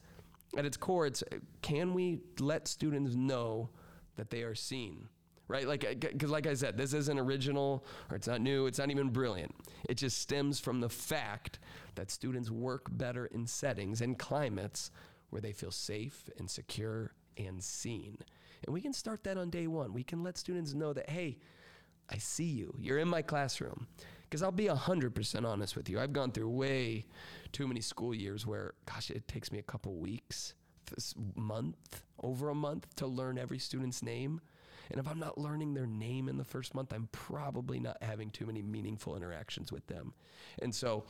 at 0.57 0.64
its 0.64 0.79
core, 0.79 1.05
it's 1.05 1.22
can 1.61 1.92
we 1.92 2.20
let 2.40 2.66
students 2.66 3.14
know 3.14 3.68
that 4.16 4.31
they 4.31 4.42
are 4.42 4.55
seen? 4.55 5.11
Right? 5.48 5.66
Like, 5.66 5.98
because 6.00 6.30
like 6.30 6.46
I 6.46 6.54
said, 6.54 6.76
this 6.76 6.92
isn't 6.92 7.18
original 7.18 7.84
or 8.11 8.16
it's 8.16 8.28
not 8.28 8.40
new. 8.40 8.66
It's 8.66 8.78
not 8.78 8.90
even 8.90 9.08
brilliant. 9.08 9.54
It 9.88 9.94
just 9.94 10.18
stems 10.18 10.61
from 10.61 10.80
the 10.80 10.88
fact 10.88 11.58
that 11.94 12.11
students 12.11 12.50
work 12.50 12.87
better 12.90 13.26
in 13.26 13.46
settings 13.46 14.00
and 14.00 14.18
climates 14.18 14.90
where 15.30 15.42
they 15.42 15.52
feel 15.52 15.70
safe 15.70 16.28
and 16.38 16.48
secure 16.48 17.12
and 17.37 17.62
seen. 17.62 18.18
And 18.66 18.74
we 18.74 18.80
can 18.80 18.92
start 18.92 19.24
that 19.24 19.38
on 19.38 19.50
day 19.50 19.66
one. 19.66 19.92
We 19.92 20.04
can 20.04 20.22
let 20.22 20.38
students 20.38 20.74
know 20.74 20.92
that, 20.92 21.11
hey, 21.11 21.38
I 22.11 22.18
see 22.18 22.44
you. 22.44 22.74
You're 22.78 22.98
in 22.98 23.08
my 23.08 23.22
classroom. 23.22 23.87
Because 24.24 24.42
I'll 24.42 24.52
be 24.52 24.66
100% 24.66 25.46
honest 25.46 25.74
with 25.74 25.88
you. 25.88 25.98
I've 25.98 26.12
gone 26.12 26.32
through 26.32 26.50
way 26.50 27.06
too 27.52 27.66
many 27.66 27.80
school 27.80 28.14
years 28.14 28.46
where, 28.46 28.74
gosh, 28.84 29.11
it 29.11 29.26
takes 29.26 29.50
me 29.50 29.58
a 29.58 29.62
couple 29.62 29.94
weeks, 29.96 30.52
this 30.94 31.14
month, 31.34 32.02
over 32.22 32.50
a 32.50 32.54
month 32.54 32.94
to 32.96 33.06
learn 33.06 33.38
every 33.38 33.58
student's 33.58 34.02
name. 34.02 34.42
And 34.90 35.01
if 35.01 35.09
I'm 35.09 35.18
not 35.18 35.38
learning 35.38 35.74
their 35.74 35.87
name 35.87 36.29
in 36.29 36.37
the 36.37 36.44
first 36.44 36.74
month, 36.74 36.92
I'm 36.92 37.09
probably 37.12 37.81
not 37.81 38.03
having 38.03 38.31
too 38.31 38.46
many 38.46 38.62
meaningful 38.62 39.16
interactions 39.16 39.70
with 39.70 39.87
them. 39.87 40.14
And 40.61 40.74
so, 40.74 41.05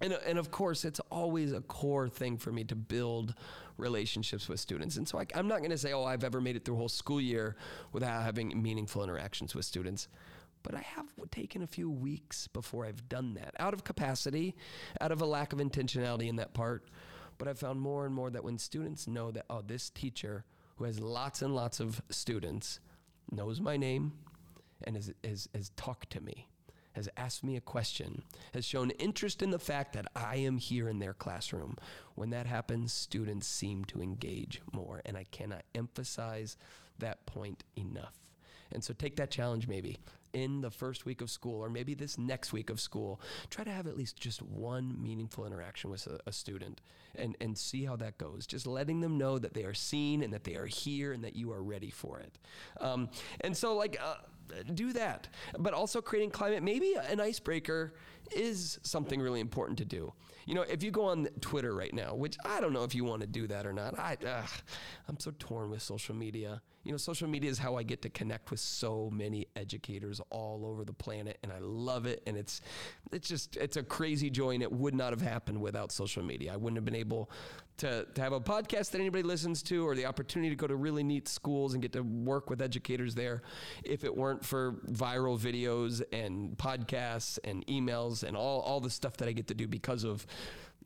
and, 0.00 0.12
and 0.12 0.38
of 0.38 0.50
course, 0.50 0.84
it's 0.84 1.00
always 1.10 1.52
a 1.52 1.60
core 1.60 2.08
thing 2.08 2.36
for 2.36 2.52
me 2.52 2.64
to 2.64 2.74
build 2.76 3.34
relationships 3.78 4.48
with 4.48 4.60
students. 4.60 4.96
And 4.96 5.08
so 5.08 5.18
I, 5.18 5.26
I'm 5.34 5.48
not 5.48 5.58
going 5.58 5.70
to 5.70 5.78
say, 5.78 5.92
oh, 5.92 6.04
I've 6.04 6.24
ever 6.24 6.40
made 6.40 6.56
it 6.56 6.64
through 6.64 6.74
a 6.74 6.78
whole 6.78 6.88
school 6.88 7.20
year 7.20 7.56
without 7.92 8.22
having 8.22 8.60
meaningful 8.60 9.02
interactions 9.02 9.54
with 9.54 9.64
students 9.64 10.08
but 10.66 10.74
I 10.74 10.80
have 10.80 11.06
taken 11.30 11.62
a 11.62 11.66
few 11.68 11.88
weeks 11.88 12.48
before 12.48 12.86
I've 12.86 13.08
done 13.08 13.34
that 13.34 13.54
out 13.60 13.72
of 13.72 13.84
capacity, 13.84 14.56
out 15.00 15.12
of 15.12 15.22
a 15.22 15.24
lack 15.24 15.52
of 15.52 15.60
intentionality 15.60 16.28
in 16.28 16.36
that 16.36 16.54
part. 16.54 16.88
But 17.38 17.46
I've 17.46 17.58
found 17.60 17.80
more 17.80 18.04
and 18.04 18.12
more 18.12 18.30
that 18.30 18.42
when 18.42 18.58
students 18.58 19.06
know 19.06 19.30
that, 19.30 19.46
oh, 19.48 19.62
this 19.64 19.90
teacher 19.90 20.44
who 20.76 20.84
has 20.84 20.98
lots 20.98 21.40
and 21.40 21.54
lots 21.54 21.78
of 21.78 22.02
students 22.10 22.80
knows 23.30 23.60
my 23.60 23.76
name 23.76 24.12
and 24.84 24.96
has, 24.96 25.12
has, 25.24 25.48
has 25.54 25.70
talked 25.76 26.10
to 26.10 26.20
me, 26.20 26.48
has 26.92 27.08
asked 27.16 27.44
me 27.44 27.56
a 27.56 27.60
question, 27.60 28.22
has 28.54 28.64
shown 28.64 28.90
interest 28.92 29.42
in 29.42 29.50
the 29.50 29.58
fact 29.58 29.92
that 29.94 30.06
I 30.14 30.36
am 30.36 30.58
here 30.58 30.88
in 30.88 30.98
their 30.98 31.14
classroom. 31.14 31.76
When 32.14 32.30
that 32.30 32.46
happens, 32.46 32.92
students 32.92 33.46
seem 33.46 33.84
to 33.86 34.00
engage 34.00 34.60
more. 34.72 35.02
And 35.04 35.16
I 35.16 35.24
cannot 35.24 35.64
emphasize 35.74 36.56
that 36.98 37.26
point 37.26 37.64
enough. 37.76 38.14
And 38.72 38.82
so 38.82 38.94
take 38.94 39.16
that 39.16 39.30
challenge 39.30 39.68
maybe 39.68 39.98
in 40.36 40.60
the 40.60 40.70
first 40.70 41.06
week 41.06 41.22
of 41.22 41.30
school 41.30 41.64
or 41.64 41.70
maybe 41.70 41.94
this 41.94 42.18
next 42.18 42.52
week 42.52 42.68
of 42.68 42.78
school. 42.78 43.18
Try 43.48 43.64
to 43.64 43.70
have 43.70 43.86
at 43.86 43.96
least 43.96 44.20
just 44.20 44.42
one 44.42 44.94
meaningful 45.02 45.46
interaction 45.46 45.88
with 45.88 46.06
a, 46.06 46.20
a 46.26 46.32
student 46.32 46.82
and, 47.14 47.34
and 47.40 47.56
see 47.56 47.86
how 47.86 47.96
that 47.96 48.18
goes. 48.18 48.46
Just 48.46 48.66
letting 48.66 49.00
them 49.00 49.16
know 49.16 49.38
that 49.38 49.54
they 49.54 49.64
are 49.64 49.72
seen 49.72 50.22
and 50.22 50.34
that 50.34 50.44
they 50.44 50.54
are 50.56 50.66
here 50.66 51.14
and 51.14 51.24
that 51.24 51.36
you 51.36 51.50
are 51.52 51.62
ready 51.62 51.88
for 51.88 52.20
it. 52.20 52.38
Um, 52.82 53.08
and 53.40 53.56
so, 53.56 53.74
like, 53.76 53.98
uh, 53.98 54.16
do 54.74 54.92
that. 54.92 55.26
But 55.58 55.72
also 55.72 56.02
creating 56.02 56.32
climate, 56.32 56.62
maybe 56.62 56.96
an 57.08 57.18
icebreaker 57.18 57.94
is 58.30 58.78
something 58.82 59.22
really 59.22 59.40
important 59.40 59.78
to 59.78 59.86
do. 59.86 60.12
You 60.44 60.54
know, 60.54 60.62
if 60.62 60.82
you 60.82 60.90
go 60.90 61.06
on 61.06 61.28
Twitter 61.40 61.74
right 61.74 61.94
now, 61.94 62.14
which 62.14 62.36
I 62.44 62.60
don't 62.60 62.74
know 62.74 62.84
if 62.84 62.94
you 62.94 63.04
want 63.04 63.22
to 63.22 63.26
do 63.26 63.46
that 63.46 63.64
or 63.64 63.72
not, 63.72 63.98
I, 63.98 64.18
I'm 65.08 65.18
so 65.18 65.32
torn 65.38 65.70
with 65.70 65.80
social 65.82 66.14
media. 66.14 66.60
You 66.86 66.92
know, 66.92 66.98
social 66.98 67.26
media 67.26 67.50
is 67.50 67.58
how 67.58 67.74
I 67.74 67.82
get 67.82 68.00
to 68.02 68.08
connect 68.08 68.52
with 68.52 68.60
so 68.60 69.10
many 69.12 69.48
educators 69.56 70.20
all 70.30 70.64
over 70.64 70.84
the 70.84 70.92
planet, 70.92 71.36
and 71.42 71.50
I 71.50 71.58
love 71.58 72.06
it. 72.06 72.22
And 72.28 72.36
it's, 72.36 72.60
it's 73.10 73.26
just, 73.28 73.56
it's 73.56 73.76
a 73.76 73.82
crazy 73.82 74.30
joy, 74.30 74.50
and 74.50 74.62
it 74.62 74.70
would 74.70 74.94
not 74.94 75.10
have 75.10 75.20
happened 75.20 75.60
without 75.60 75.90
social 75.90 76.22
media. 76.22 76.52
I 76.52 76.56
wouldn't 76.56 76.76
have 76.76 76.84
been 76.84 76.94
able 76.94 77.28
to, 77.78 78.06
to 78.14 78.20
have 78.20 78.32
a 78.32 78.38
podcast 78.40 78.92
that 78.92 79.00
anybody 79.00 79.24
listens 79.24 79.64
to, 79.64 79.84
or 79.84 79.96
the 79.96 80.06
opportunity 80.06 80.50
to 80.50 80.54
go 80.54 80.68
to 80.68 80.76
really 80.76 81.02
neat 81.02 81.26
schools 81.26 81.74
and 81.74 81.82
get 81.82 81.92
to 81.94 82.02
work 82.02 82.48
with 82.48 82.62
educators 82.62 83.16
there, 83.16 83.42
if 83.82 84.04
it 84.04 84.16
weren't 84.16 84.44
for 84.44 84.74
viral 84.88 85.36
videos 85.36 86.02
and 86.12 86.56
podcasts 86.56 87.36
and 87.42 87.66
emails 87.66 88.22
and 88.22 88.36
all 88.36 88.60
all 88.60 88.78
the 88.78 88.90
stuff 88.90 89.16
that 89.16 89.26
I 89.26 89.32
get 89.32 89.48
to 89.48 89.54
do 89.54 89.66
because 89.66 90.04
of 90.04 90.24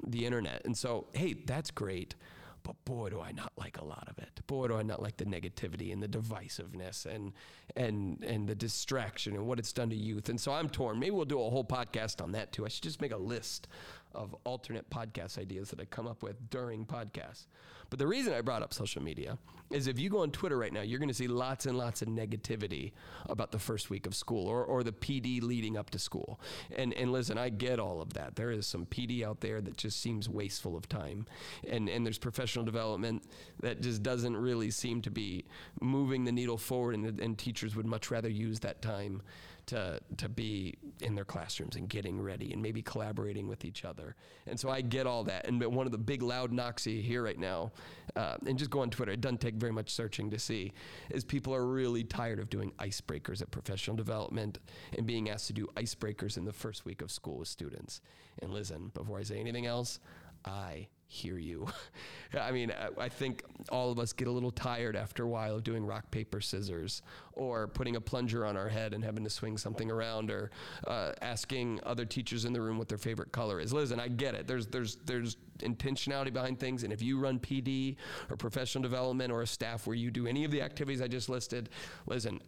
the 0.06 0.24
internet. 0.24 0.62
And 0.64 0.74
so, 0.74 1.08
hey, 1.12 1.34
that's 1.44 1.70
great. 1.70 2.14
But 2.62 2.84
boy, 2.84 3.10
do 3.10 3.20
I 3.20 3.32
not 3.32 3.52
like 3.56 3.78
a 3.78 3.84
lot 3.84 4.08
of 4.08 4.18
it. 4.18 4.40
Boy, 4.46 4.68
do 4.68 4.76
I 4.76 4.82
not 4.82 5.02
like 5.02 5.16
the 5.16 5.24
negativity 5.24 5.92
and 5.92 6.02
the 6.02 6.08
divisiveness 6.08 7.06
and 7.06 7.32
and 7.76 8.22
and 8.24 8.48
the 8.48 8.54
distraction 8.54 9.34
and 9.34 9.46
what 9.46 9.58
it's 9.58 9.72
done 9.72 9.90
to 9.90 9.96
youth. 9.96 10.28
And 10.28 10.40
so 10.40 10.52
I'm 10.52 10.68
torn. 10.68 10.98
Maybe 10.98 11.12
we'll 11.12 11.24
do 11.24 11.40
a 11.40 11.50
whole 11.50 11.64
podcast 11.64 12.22
on 12.22 12.32
that 12.32 12.52
too. 12.52 12.64
I 12.64 12.68
should 12.68 12.82
just 12.82 13.00
make 13.00 13.12
a 13.12 13.16
list 13.16 13.68
of 14.14 14.34
alternate 14.44 14.88
podcast 14.90 15.38
ideas 15.38 15.70
that 15.70 15.80
I 15.80 15.84
come 15.84 16.06
up 16.06 16.22
with 16.22 16.50
during 16.50 16.84
podcasts. 16.84 17.46
But 17.90 17.98
the 17.98 18.06
reason 18.06 18.32
I 18.32 18.40
brought 18.40 18.62
up 18.62 18.72
social 18.72 19.02
media 19.02 19.36
is 19.70 19.86
if 19.86 19.98
you 19.98 20.10
go 20.10 20.22
on 20.22 20.30
Twitter 20.30 20.56
right 20.56 20.72
now, 20.72 20.80
you're 20.80 20.98
going 20.98 21.08
to 21.08 21.14
see 21.14 21.28
lots 21.28 21.66
and 21.66 21.76
lots 21.76 22.02
of 22.02 22.08
negativity 22.08 22.92
about 23.28 23.52
the 23.52 23.58
first 23.58 23.90
week 23.90 24.06
of 24.06 24.14
school 24.14 24.46
or, 24.46 24.64
or 24.64 24.82
the 24.82 24.92
PD 24.92 25.42
leading 25.42 25.76
up 25.76 25.90
to 25.90 25.98
school. 25.98 26.40
And, 26.76 26.94
and 26.94 27.12
listen, 27.12 27.38
I 27.38 27.48
get 27.48 27.78
all 27.78 28.00
of 28.00 28.12
that. 28.14 28.36
There 28.36 28.50
is 28.50 28.66
some 28.66 28.86
PD 28.86 29.24
out 29.24 29.40
there 29.40 29.60
that 29.60 29.76
just 29.76 30.00
seems 30.00 30.28
wasteful 30.28 30.76
of 30.76 30.88
time. 30.88 31.26
And, 31.68 31.88
and 31.88 32.06
there's 32.06 32.18
professional 32.18 32.64
development 32.64 33.24
that 33.60 33.80
just 33.80 34.02
doesn't 34.02 34.36
really 34.36 34.70
seem 34.70 35.02
to 35.02 35.10
be 35.10 35.44
moving 35.80 36.24
the 36.24 36.32
needle 36.32 36.58
forward, 36.58 36.94
and, 36.94 37.20
and 37.20 37.38
teachers 37.38 37.74
would 37.76 37.86
much 37.86 38.10
rather 38.10 38.28
use 38.28 38.60
that 38.60 38.82
time 38.82 39.22
to 39.70 40.00
to 40.16 40.28
be 40.28 40.74
in 41.00 41.14
their 41.14 41.24
classrooms 41.24 41.76
and 41.76 41.88
getting 41.88 42.20
ready 42.20 42.52
and 42.52 42.60
maybe 42.60 42.82
collaborating 42.82 43.48
with 43.48 43.64
each 43.64 43.84
other. 43.84 44.14
And 44.46 44.58
so 44.58 44.68
I 44.68 44.80
get 44.80 45.06
all 45.06 45.24
that. 45.24 45.46
And 45.46 45.62
one 45.64 45.86
of 45.86 45.92
the 45.92 45.98
big 45.98 46.22
loud 46.22 46.52
you 46.86 47.02
hear 47.02 47.22
right 47.22 47.38
now, 47.38 47.72
uh, 48.16 48.36
and 48.46 48.58
just 48.58 48.70
go 48.70 48.80
on 48.80 48.90
Twitter, 48.90 49.12
it 49.12 49.20
doesn't 49.20 49.40
take 49.40 49.54
very 49.54 49.72
much 49.72 49.90
searching 49.90 50.30
to 50.30 50.38
see, 50.38 50.72
is 51.10 51.24
people 51.24 51.54
are 51.54 51.66
really 51.66 52.04
tired 52.04 52.38
of 52.38 52.50
doing 52.50 52.72
icebreakers 52.78 53.40
at 53.40 53.50
professional 53.50 53.96
development 53.96 54.58
and 54.96 55.06
being 55.06 55.30
asked 55.30 55.46
to 55.46 55.52
do 55.52 55.66
icebreakers 55.76 56.36
in 56.36 56.44
the 56.44 56.52
first 56.52 56.84
week 56.84 57.02
of 57.02 57.10
school 57.10 57.38
with 57.38 57.48
students. 57.48 58.00
And 58.42 58.52
listen, 58.52 58.90
before 58.94 59.18
I 59.18 59.22
say 59.22 59.38
anything 59.38 59.66
else, 59.66 60.00
I 60.44 60.88
hear 61.10 61.38
you. 61.38 61.66
I 62.40 62.52
mean, 62.52 62.72
I 62.98 63.08
think 63.08 63.42
all 63.70 63.90
of 63.90 63.98
us 63.98 64.12
get 64.12 64.28
a 64.28 64.30
little 64.30 64.52
tired 64.52 64.94
after 64.94 65.24
a 65.24 65.28
while 65.28 65.56
of 65.56 65.64
doing 65.64 65.84
rock, 65.84 66.08
paper, 66.12 66.40
scissors, 66.40 67.02
or 67.32 67.66
putting 67.66 67.96
a 67.96 68.00
plunger 68.00 68.46
on 68.46 68.56
our 68.56 68.68
head 68.68 68.94
and 68.94 69.04
having 69.04 69.24
to 69.24 69.30
swing 69.30 69.58
something 69.58 69.90
around, 69.90 70.30
or 70.30 70.52
uh, 70.86 71.12
asking 71.20 71.80
other 71.82 72.04
teachers 72.04 72.44
in 72.44 72.52
the 72.52 72.60
room 72.60 72.78
what 72.78 72.88
their 72.88 72.98
favorite 72.98 73.32
color 73.32 73.58
is. 73.60 73.72
Listen, 73.72 73.98
I 73.98 74.06
get 74.06 74.34
it. 74.34 74.46
There's 74.46 74.68
there's 74.68 74.96
there's 75.04 75.36
intentionality 75.58 76.32
behind 76.32 76.60
things, 76.60 76.84
and 76.84 76.92
if 76.92 77.02
you 77.02 77.18
run 77.18 77.40
PD 77.40 77.96
or 78.30 78.36
professional 78.36 78.82
development 78.82 79.32
or 79.32 79.42
a 79.42 79.46
staff 79.46 79.88
where 79.88 79.96
you 79.96 80.12
do 80.12 80.28
any 80.28 80.44
of 80.44 80.52
the 80.52 80.62
activities 80.62 81.02
I 81.02 81.08
just 81.08 81.28
listed, 81.28 81.70
listen, 82.06 82.40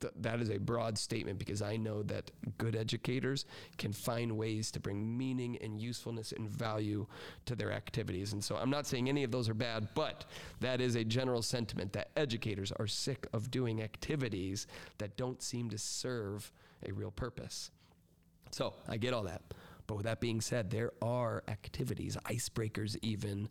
th- 0.00 0.12
that 0.20 0.40
is 0.40 0.50
a 0.50 0.58
broad 0.58 0.98
statement 0.98 1.38
because 1.38 1.62
I 1.62 1.76
know 1.76 2.02
that 2.04 2.30
good 2.58 2.76
educators 2.76 3.44
can 3.78 3.92
find 3.92 4.36
ways 4.36 4.70
to 4.72 4.80
bring 4.80 5.16
meaning 5.16 5.58
and 5.60 5.80
usefulness 5.80 6.32
and 6.32 6.48
value 6.48 7.06
to 7.46 7.56
their 7.56 7.72
activities. 7.72 8.32
And 8.32 8.42
so 8.42 8.56
I'm 8.56 8.70
not 8.70 8.86
saying 8.86 9.08
any 9.08 9.24
of 9.24 9.30
those 9.30 9.48
are 9.48 9.54
bad, 9.54 9.88
but 9.94 10.24
that 10.60 10.80
is 10.80 10.94
a 10.94 11.04
general 11.04 11.42
sentiment 11.42 11.92
that 11.94 12.10
educators 12.16 12.72
are 12.72 12.86
sick 12.86 13.26
of 13.32 13.50
doing 13.50 13.82
activities 13.82 14.66
that 14.98 15.16
don't 15.16 15.42
seem 15.42 15.70
to 15.70 15.78
serve 15.78 16.52
a 16.86 16.92
real 16.92 17.10
purpose. 17.10 17.70
So 18.50 18.74
I 18.88 18.96
get 18.96 19.12
all 19.12 19.24
that. 19.24 19.42
But 19.86 19.96
with 19.96 20.06
that 20.06 20.20
being 20.20 20.40
said, 20.40 20.70
there 20.70 20.92
are 21.00 21.44
activities, 21.48 22.16
icebreakers 22.24 22.96
even, 23.02 23.48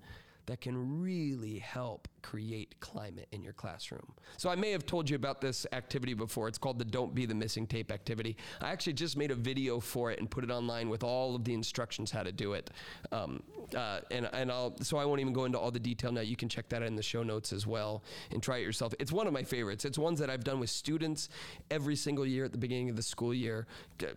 that 0.48 0.62
can 0.62 1.02
really 1.02 1.60
help 1.60 2.08
create 2.26 2.74
climate 2.80 3.28
in 3.32 3.44
your 3.44 3.54
classroom. 3.54 4.12
So 4.38 4.50
I 4.50 4.56
may 4.56 4.72
have 4.72 4.86
told 4.88 5.08
you 5.08 5.16
about 5.16 5.42
this 5.42 5.68
activity 5.74 6.16
before. 6.16 6.48
It's 6.48 6.58
called 6.58 6.80
the 6.80 6.86
Don't 6.86 7.14
Be 7.14 7.28
the 7.28 7.36
Missing 7.36 7.68
Tape 7.68 7.92
activity. 7.92 8.36
I 8.62 8.72
actually 8.72 8.94
just 8.94 9.16
made 9.16 9.30
a 9.30 9.36
video 9.36 9.80
for 9.80 10.10
it 10.10 10.20
and 10.20 10.30
put 10.30 10.44
it 10.44 10.50
online 10.50 10.90
with 10.90 11.04
all 11.04 11.36
of 11.36 11.44
the 11.44 11.54
instructions 11.54 12.10
how 12.10 12.24
to 12.24 12.32
do 12.32 12.54
it. 12.54 12.72
Um, 13.12 13.44
uh, 13.76 14.00
and 14.12 14.30
and 14.34 14.52
I'll 14.52 14.76
so 14.82 14.98
I 14.98 15.06
won't 15.06 15.22
even 15.22 15.34
go 15.34 15.46
into 15.46 15.60
all 15.60 15.72
the 15.72 15.80
detail 15.80 16.12
now. 16.12 16.22
You 16.22 16.36
can 16.36 16.50
check 16.50 16.70
that 16.70 16.82
in 16.82 16.96
the 16.96 17.04
show 17.04 17.24
notes 17.24 17.54
as 17.54 17.66
well 17.68 18.04
and 18.32 18.42
try 18.42 18.58
it 18.58 18.64
yourself. 18.64 18.94
It's 19.00 19.12
one 19.12 19.28
of 19.28 19.34
my 19.34 19.44
favorites. 19.44 19.86
It's 19.86 19.98
ones 19.98 20.20
that 20.20 20.30
I've 20.30 20.44
done 20.44 20.60
with 20.60 20.70
students 20.70 21.30
every 21.70 21.96
single 21.96 22.26
year 22.26 22.46
at 22.46 22.52
the 22.52 22.58
beginning 22.58 22.90
of 22.90 22.96
the 22.96 23.04
school 23.04 23.34
year 23.34 23.68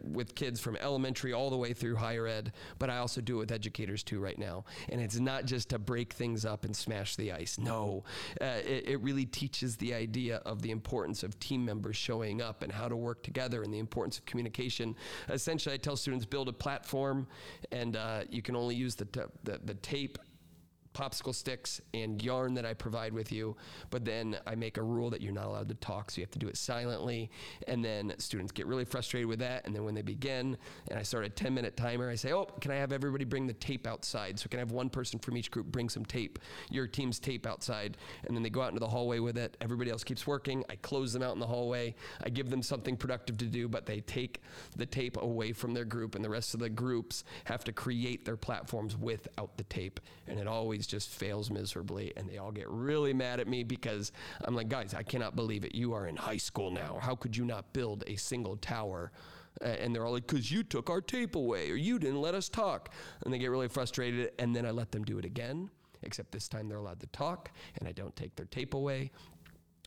with 0.02 0.34
kids 0.34 0.60
from 0.60 0.76
elementary 0.76 1.32
all 1.32 1.50
the 1.50 1.56
way 1.56 1.72
through 1.72 1.96
higher 1.96 2.26
ed. 2.26 2.52
But 2.78 2.90
I 2.90 2.98
also 2.98 3.20
do 3.20 3.36
it 3.36 3.40
with 3.40 3.52
educators 3.52 4.02
too 4.02 4.18
right 4.18 4.38
now. 4.38 4.64
And 4.88 5.00
it's 5.00 5.18
not 5.18 5.44
just 5.44 5.70
to 5.70 5.78
break 5.78 6.12
things 6.12 6.44
up 6.44 6.64
and 6.64 6.74
smash 6.74 7.16
the 7.16 7.32
ice. 7.32 7.58
No, 7.58 7.97
uh, 8.40 8.60
it, 8.64 8.88
it, 8.88 9.00
really 9.00 9.24
teaches 9.24 9.76
the 9.76 9.94
idea 9.94 10.36
of 10.44 10.62
the 10.62 10.70
importance 10.70 11.22
of 11.22 11.38
team 11.40 11.64
members 11.64 11.96
showing 11.96 12.42
up 12.42 12.62
and 12.62 12.72
how 12.72 12.88
to 12.88 12.96
work 12.96 13.22
together 13.22 13.62
and 13.62 13.72
the 13.72 13.78
importance 13.78 14.18
of 14.18 14.26
communication. 14.26 14.94
Essentially, 15.28 15.74
I 15.74 15.78
tell 15.78 15.96
students 15.96 16.24
build 16.24 16.48
a 16.48 16.52
platform, 16.52 17.26
and 17.72 17.96
uh, 17.96 18.22
you 18.30 18.42
can 18.42 18.56
only 18.56 18.74
use 18.74 18.94
the, 18.94 19.04
t- 19.06 19.20
the, 19.44 19.60
the 19.64 19.74
tape 19.74 20.18
popsicle 20.98 21.34
sticks 21.34 21.80
and 21.94 22.20
yarn 22.22 22.54
that 22.54 22.66
I 22.66 22.74
provide 22.74 23.12
with 23.12 23.30
you. 23.30 23.56
But 23.90 24.04
then 24.04 24.36
I 24.46 24.56
make 24.56 24.78
a 24.78 24.82
rule 24.82 25.10
that 25.10 25.20
you're 25.20 25.32
not 25.32 25.46
allowed 25.46 25.68
to 25.68 25.74
talk, 25.76 26.10
so 26.10 26.18
you 26.18 26.24
have 26.24 26.32
to 26.32 26.38
do 26.40 26.48
it 26.48 26.56
silently. 26.56 27.30
And 27.68 27.84
then 27.84 28.14
students 28.18 28.50
get 28.50 28.66
really 28.66 28.84
frustrated 28.84 29.28
with 29.28 29.38
that. 29.38 29.64
And 29.64 29.74
then 29.74 29.84
when 29.84 29.94
they 29.94 30.02
begin, 30.02 30.56
and 30.90 30.98
I 30.98 31.02
start 31.02 31.24
a 31.24 31.28
10 31.28 31.54
minute 31.54 31.76
timer, 31.76 32.10
I 32.10 32.16
say, 32.16 32.32
Oh, 32.32 32.46
can 32.60 32.72
I 32.72 32.76
have 32.76 32.92
everybody 32.92 33.24
bring 33.24 33.46
the 33.46 33.52
tape 33.54 33.86
outside? 33.86 34.40
So 34.40 34.48
can 34.48 34.58
I 34.58 34.62
have 34.62 34.72
one 34.72 34.90
person 34.90 35.20
from 35.20 35.36
each 35.36 35.50
group 35.52 35.66
bring 35.66 35.88
some 35.88 36.04
tape, 36.04 36.40
your 36.68 36.88
team's 36.88 37.20
tape 37.20 37.46
outside? 37.46 37.96
And 38.26 38.34
then 38.34 38.42
they 38.42 38.50
go 38.50 38.62
out 38.62 38.68
into 38.68 38.80
the 38.80 38.88
hallway 38.88 39.20
with 39.20 39.38
it. 39.38 39.56
Everybody 39.60 39.90
else 39.90 40.02
keeps 40.02 40.26
working. 40.26 40.64
I 40.68 40.76
close 40.76 41.12
them 41.12 41.22
out 41.22 41.34
in 41.34 41.38
the 41.38 41.46
hallway. 41.46 41.94
I 42.24 42.28
give 42.30 42.50
them 42.50 42.62
something 42.62 42.96
productive 42.96 43.38
to 43.38 43.46
do, 43.46 43.68
but 43.68 43.86
they 43.86 44.00
take 44.00 44.42
the 44.76 44.86
tape 44.86 45.16
away 45.16 45.52
from 45.52 45.74
their 45.74 45.84
group, 45.84 46.16
and 46.16 46.24
the 46.24 46.30
rest 46.30 46.54
of 46.54 46.60
the 46.60 46.68
groups 46.68 47.22
have 47.44 47.62
to 47.64 47.72
create 47.72 48.24
their 48.24 48.36
platforms 48.36 48.96
without 48.96 49.56
the 49.56 49.64
tape. 49.64 50.00
And 50.26 50.40
it 50.40 50.48
always 50.48 50.87
just 50.88 51.08
fails 51.10 51.50
miserably 51.50 52.12
and 52.16 52.28
they 52.28 52.38
all 52.38 52.50
get 52.50 52.68
really 52.68 53.12
mad 53.12 53.38
at 53.38 53.46
me 53.46 53.62
because 53.62 54.10
I'm 54.42 54.54
like, 54.54 54.68
guys, 54.68 54.94
I 54.94 55.02
cannot 55.02 55.36
believe 55.36 55.64
it. 55.64 55.74
You 55.74 55.92
are 55.92 56.06
in 56.06 56.16
high 56.16 56.36
school 56.38 56.70
now. 56.70 56.98
How 57.00 57.14
could 57.14 57.36
you 57.36 57.44
not 57.44 57.72
build 57.72 58.04
a 58.06 58.16
single 58.16 58.56
tower? 58.56 59.12
And 59.60 59.94
they're 59.94 60.04
all 60.04 60.12
like, 60.12 60.26
because 60.26 60.50
you 60.50 60.62
took 60.62 60.88
our 60.90 61.00
tape 61.00 61.34
away 61.34 61.70
or 61.70 61.76
you 61.76 61.98
didn't 61.98 62.20
let 62.20 62.34
us 62.34 62.48
talk. 62.48 62.92
And 63.24 63.32
they 63.32 63.38
get 63.38 63.50
really 63.50 63.68
frustrated. 63.68 64.32
And 64.38 64.54
then 64.54 64.64
I 64.66 64.70
let 64.70 64.90
them 64.92 65.04
do 65.04 65.18
it 65.18 65.24
again, 65.24 65.70
except 66.02 66.32
this 66.32 66.48
time 66.48 66.68
they're 66.68 66.78
allowed 66.78 67.00
to 67.00 67.06
talk 67.08 67.50
and 67.78 67.88
I 67.88 67.92
don't 67.92 68.14
take 68.16 68.34
their 68.36 68.46
tape 68.46 68.74
away 68.74 69.10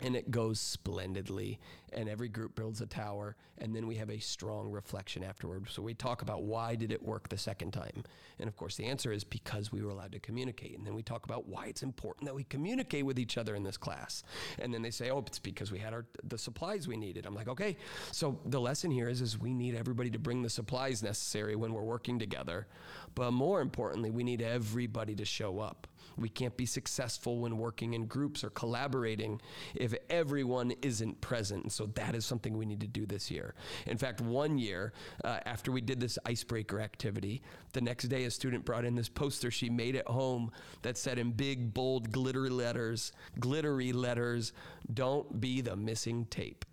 and 0.02 0.16
it 0.16 0.32
goes 0.32 0.60
splendidly 0.60 1.60
and 1.94 2.10
every 2.10 2.28
group 2.28 2.56
builds 2.56 2.82
a 2.82 2.86
tower 2.86 3.36
and 3.58 3.76
then 3.76 3.86
we 3.86 3.96
have 3.96 4.10
a 4.10 4.20
strong 4.20 4.72
reflection 4.72 5.24
afterward. 5.24 5.68
So 5.70 5.84
we 5.84 5.94
talk 5.94 6.24
about 6.24 6.44
why 6.44 6.76
did 6.76 6.92
it 6.92 7.04
work 7.04 7.30
the 7.30 7.38
second 7.38 7.72
time. 7.72 8.04
And 8.40 8.48
of 8.48 8.58
course 8.58 8.76
the 8.76 8.86
answer 8.86 9.12
is 9.12 9.24
because 9.24 9.72
we 9.72 9.84
were 9.84 9.92
allowed 9.92 10.14
to 10.14 10.20
communicate. 10.20 10.76
And 10.78 10.86
then 10.86 10.96
we 10.96 11.04
talk 11.04 11.26
about 11.26 11.48
why 11.48 11.68
it's 11.68 11.84
important 11.84 12.26
that 12.26 12.34
we 12.34 12.44
communicate 12.46 13.06
with 13.06 13.20
each 13.20 13.38
other 13.38 13.56
in 13.56 13.64
this 13.64 13.78
class. 13.78 14.24
And 14.58 14.74
then 14.74 14.82
they 14.82 14.90
say 14.90 15.12
oh 15.12 15.20
it's 15.20 15.40
because 15.40 15.72
we 15.72 15.80
had 15.80 15.94
our 15.94 16.06
the 16.24 16.38
supplies 16.38 16.88
we 16.88 16.98
needed. 16.98 17.26
I'm 17.26 17.36
like 17.36 17.50
okay 17.50 17.78
so 18.12 18.40
the 18.46 18.60
lesson 18.60 18.90
here 18.90 19.08
is 19.08 19.22
is 19.22 19.40
we 19.40 19.54
need 19.54 19.76
everybody 19.76 20.10
to 20.12 20.20
bring 20.20 20.42
the 20.42 20.50
supplies 20.50 21.04
necessary 21.04 21.56
when 21.56 21.74
we're 21.74 21.84
working 21.84 22.18
together. 22.18 22.68
But 23.14 23.32
more 23.32 23.62
importantly 23.62 24.10
we 24.10 24.24
need 24.24 24.42
everybody 24.42 25.16
to 25.16 25.26
show 25.26 25.60
up 25.60 25.88
we 26.22 26.30
can't 26.30 26.56
be 26.58 26.66
successful 26.66 27.40
when 27.40 27.58
working 27.58 27.94
in 27.94 28.06
groups 28.06 28.44
or 28.44 28.50
collaborating 28.50 29.42
if 29.76 29.94
everyone 30.10 30.74
isn't 30.82 31.22
present. 31.22 31.64
And 31.64 31.72
so 31.72 31.88
that 31.96 32.16
is 32.16 32.26
something 32.26 32.58
we 32.58 32.66
need 32.66 32.82
to 32.82 32.88
do 32.88 33.06
this 33.06 33.32
year. 33.32 33.56
In 33.86 33.98
fact, 33.98 34.22
one 34.22 34.58
year 34.58 34.94
uh, 35.24 35.40
after 35.46 35.72
we 35.72 35.82
did 35.82 36.00
this 36.00 36.18
icebreaker 36.26 36.80
activity, 36.80 37.42
the 37.74 37.82
next 37.82 38.06
day 38.06 38.26
a 38.26 38.32
student 38.32 38.66
brought 38.66 38.86
in 38.86 38.96
this 38.96 39.10
poster 39.10 39.52
she 39.52 39.70
made 39.70 39.96
at 39.96 40.08
home 40.08 40.52
that 40.82 40.98
said 40.98 41.18
in 41.18 41.32
big, 41.32 41.74
bold, 41.74 42.12
glittery 42.12 42.50
letters, 42.50 43.12
glittery 43.40 43.94
letters, 43.94 44.54
don't 44.94 45.40
be 45.40 45.62
the 45.62 45.76
missing 45.76 46.26
tape. 46.26 46.66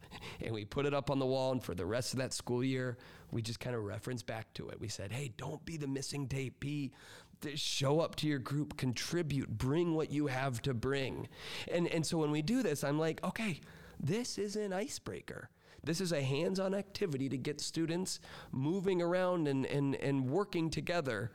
And 0.42 0.54
we 0.54 0.64
put 0.64 0.86
it 0.86 0.94
up 0.94 1.10
on 1.10 1.18
the 1.18 1.26
wall, 1.26 1.52
and 1.52 1.62
for 1.62 1.74
the 1.74 1.84
rest 1.84 2.14
of 2.14 2.18
that 2.18 2.32
school 2.32 2.64
year, 2.64 2.96
we 3.30 3.42
just 3.42 3.60
kind 3.60 3.76
of 3.76 3.84
referenced 3.84 4.26
back 4.26 4.52
to 4.54 4.68
it. 4.70 4.80
We 4.80 4.88
said, 4.88 5.12
hey, 5.12 5.32
don't 5.36 5.64
be 5.64 5.76
the 5.76 5.86
missing 5.86 6.28
tape. 6.28 6.60
Be 6.60 6.92
show 7.54 8.00
up 8.00 8.16
to 8.16 8.26
your 8.26 8.38
group, 8.38 8.76
contribute, 8.76 9.48
bring 9.48 9.94
what 9.94 10.10
you 10.10 10.26
have 10.26 10.60
to 10.62 10.74
bring. 10.74 11.28
And, 11.70 11.88
and 11.88 12.04
so 12.04 12.18
when 12.18 12.30
we 12.30 12.42
do 12.42 12.62
this, 12.62 12.84
I'm 12.84 12.98
like, 12.98 13.22
okay, 13.24 13.60
this 14.00 14.38
is 14.38 14.56
an 14.56 14.72
icebreaker. 14.72 15.50
This 15.82 16.00
is 16.00 16.12
a 16.12 16.22
hands 16.22 16.58
on 16.58 16.74
activity 16.74 17.28
to 17.28 17.38
get 17.38 17.60
students 17.60 18.20
moving 18.50 19.00
around 19.00 19.48
and, 19.48 19.64
and, 19.66 19.94
and 19.96 20.28
working 20.28 20.70
together 20.70 21.30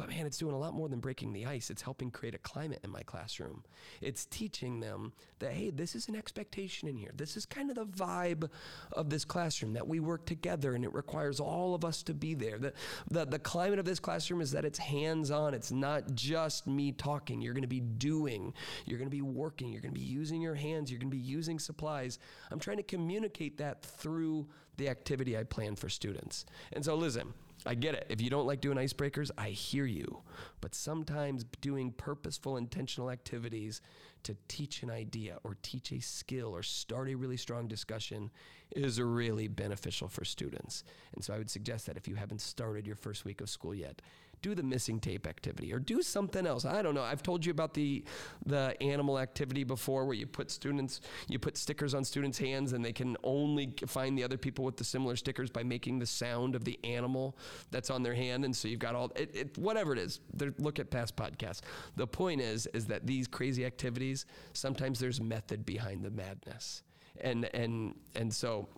but 0.00 0.08
man, 0.08 0.24
it's 0.24 0.38
doing 0.38 0.54
a 0.54 0.58
lot 0.58 0.72
more 0.72 0.88
than 0.88 0.98
breaking 0.98 1.34
the 1.34 1.44
ice. 1.44 1.68
It's 1.68 1.82
helping 1.82 2.10
create 2.10 2.34
a 2.34 2.38
climate 2.38 2.80
in 2.82 2.88
my 2.88 3.02
classroom. 3.02 3.64
It's 4.00 4.24
teaching 4.24 4.80
them 4.80 5.12
that, 5.40 5.52
hey, 5.52 5.68
this 5.68 5.94
is 5.94 6.08
an 6.08 6.16
expectation 6.16 6.88
in 6.88 6.96
here. 6.96 7.10
This 7.14 7.36
is 7.36 7.44
kind 7.44 7.68
of 7.68 7.76
the 7.76 7.84
vibe 7.84 8.48
of 8.92 9.10
this 9.10 9.26
classroom 9.26 9.74
that 9.74 9.86
we 9.86 10.00
work 10.00 10.24
together 10.24 10.74
and 10.74 10.86
it 10.86 10.94
requires 10.94 11.38
all 11.38 11.74
of 11.74 11.84
us 11.84 12.02
to 12.04 12.14
be 12.14 12.32
there. 12.32 12.56
The, 12.56 12.72
the, 13.10 13.26
the 13.26 13.38
climate 13.38 13.78
of 13.78 13.84
this 13.84 14.00
classroom 14.00 14.40
is 14.40 14.52
that 14.52 14.64
it's 14.64 14.78
hands 14.78 15.30
on, 15.30 15.52
it's 15.52 15.70
not 15.70 16.14
just 16.14 16.66
me 16.66 16.92
talking. 16.92 17.42
You're 17.42 17.52
going 17.52 17.60
to 17.60 17.68
be 17.68 17.80
doing, 17.80 18.54
you're 18.86 18.96
going 18.98 19.10
to 19.10 19.14
be 19.14 19.20
working, 19.20 19.70
you're 19.70 19.82
going 19.82 19.92
to 19.92 20.00
be 20.00 20.06
using 20.06 20.40
your 20.40 20.54
hands, 20.54 20.90
you're 20.90 20.98
going 20.98 21.10
to 21.10 21.16
be 21.16 21.22
using 21.22 21.58
supplies. 21.58 22.18
I'm 22.50 22.58
trying 22.58 22.78
to 22.78 22.82
communicate 22.82 23.58
that 23.58 23.82
through 23.82 24.48
the 24.78 24.88
activity 24.88 25.36
I 25.36 25.42
plan 25.42 25.76
for 25.76 25.90
students. 25.90 26.46
And 26.72 26.82
so, 26.82 26.94
listen, 26.94 27.34
I 27.66 27.74
get 27.74 27.94
it. 27.94 28.06
If 28.08 28.20
you 28.20 28.30
don't 28.30 28.46
like 28.46 28.60
doing 28.60 28.78
icebreakers, 28.78 29.30
I 29.36 29.50
hear 29.50 29.84
you. 29.84 30.22
But 30.60 30.74
sometimes 30.74 31.44
doing 31.60 31.92
purposeful, 31.92 32.56
intentional 32.56 33.10
activities 33.10 33.80
to 34.22 34.36
teach 34.48 34.82
an 34.82 34.90
idea 34.90 35.38
or 35.44 35.56
teach 35.62 35.92
a 35.92 36.00
skill 36.00 36.54
or 36.54 36.62
start 36.62 37.08
a 37.08 37.14
really 37.14 37.36
strong 37.36 37.68
discussion 37.68 38.30
is 38.72 39.00
really 39.00 39.48
beneficial 39.48 40.08
for 40.08 40.24
students. 40.24 40.84
And 41.14 41.24
so 41.24 41.34
I 41.34 41.38
would 41.38 41.50
suggest 41.50 41.86
that 41.86 41.96
if 41.96 42.06
you 42.06 42.14
haven't 42.14 42.40
started 42.40 42.86
your 42.86 42.96
first 42.96 43.24
week 43.24 43.40
of 43.40 43.50
school 43.50 43.74
yet, 43.74 44.02
do 44.42 44.54
the 44.54 44.62
missing 44.62 45.00
tape 45.00 45.26
activity 45.26 45.72
or 45.72 45.78
do 45.78 46.02
something 46.02 46.46
else. 46.46 46.64
I 46.64 46.82
don't 46.82 46.94
know. 46.94 47.02
I've 47.02 47.22
told 47.22 47.44
you 47.44 47.50
about 47.50 47.74
the 47.74 48.04
the 48.44 48.76
animal 48.80 49.18
activity 49.18 49.64
before 49.64 50.04
where 50.04 50.14
you 50.14 50.26
put 50.26 50.50
students 50.50 51.00
you 51.28 51.38
put 51.38 51.56
stickers 51.56 51.94
on 51.94 52.04
students' 52.04 52.38
hands 52.38 52.72
and 52.72 52.84
they 52.84 52.92
can 52.92 53.16
only 53.22 53.74
find 53.86 54.16
the 54.16 54.24
other 54.24 54.38
people 54.38 54.64
with 54.64 54.76
the 54.76 54.84
similar 54.84 55.16
stickers 55.16 55.50
by 55.50 55.62
making 55.62 55.98
the 55.98 56.06
sound 56.06 56.54
of 56.54 56.64
the 56.64 56.78
animal 56.84 57.36
that's 57.70 57.90
on 57.90 58.02
their 58.02 58.14
hand 58.14 58.44
and 58.44 58.54
so 58.54 58.68
you've 58.68 58.80
got 58.80 58.94
all 58.94 59.10
it, 59.16 59.34
it 59.34 59.58
whatever 59.58 59.92
it 59.92 59.98
is. 59.98 60.20
Look 60.58 60.78
at 60.78 60.90
past 60.90 61.16
podcasts. 61.16 61.60
The 61.96 62.06
point 62.06 62.40
is 62.40 62.66
is 62.68 62.86
that 62.86 63.06
these 63.06 63.26
crazy 63.26 63.64
activities 63.64 64.26
sometimes 64.52 64.98
there's 64.98 65.20
method 65.20 65.64
behind 65.66 66.04
the 66.04 66.10
madness. 66.10 66.82
And 67.20 67.44
and 67.54 67.94
and 68.14 68.32
so 68.32 68.68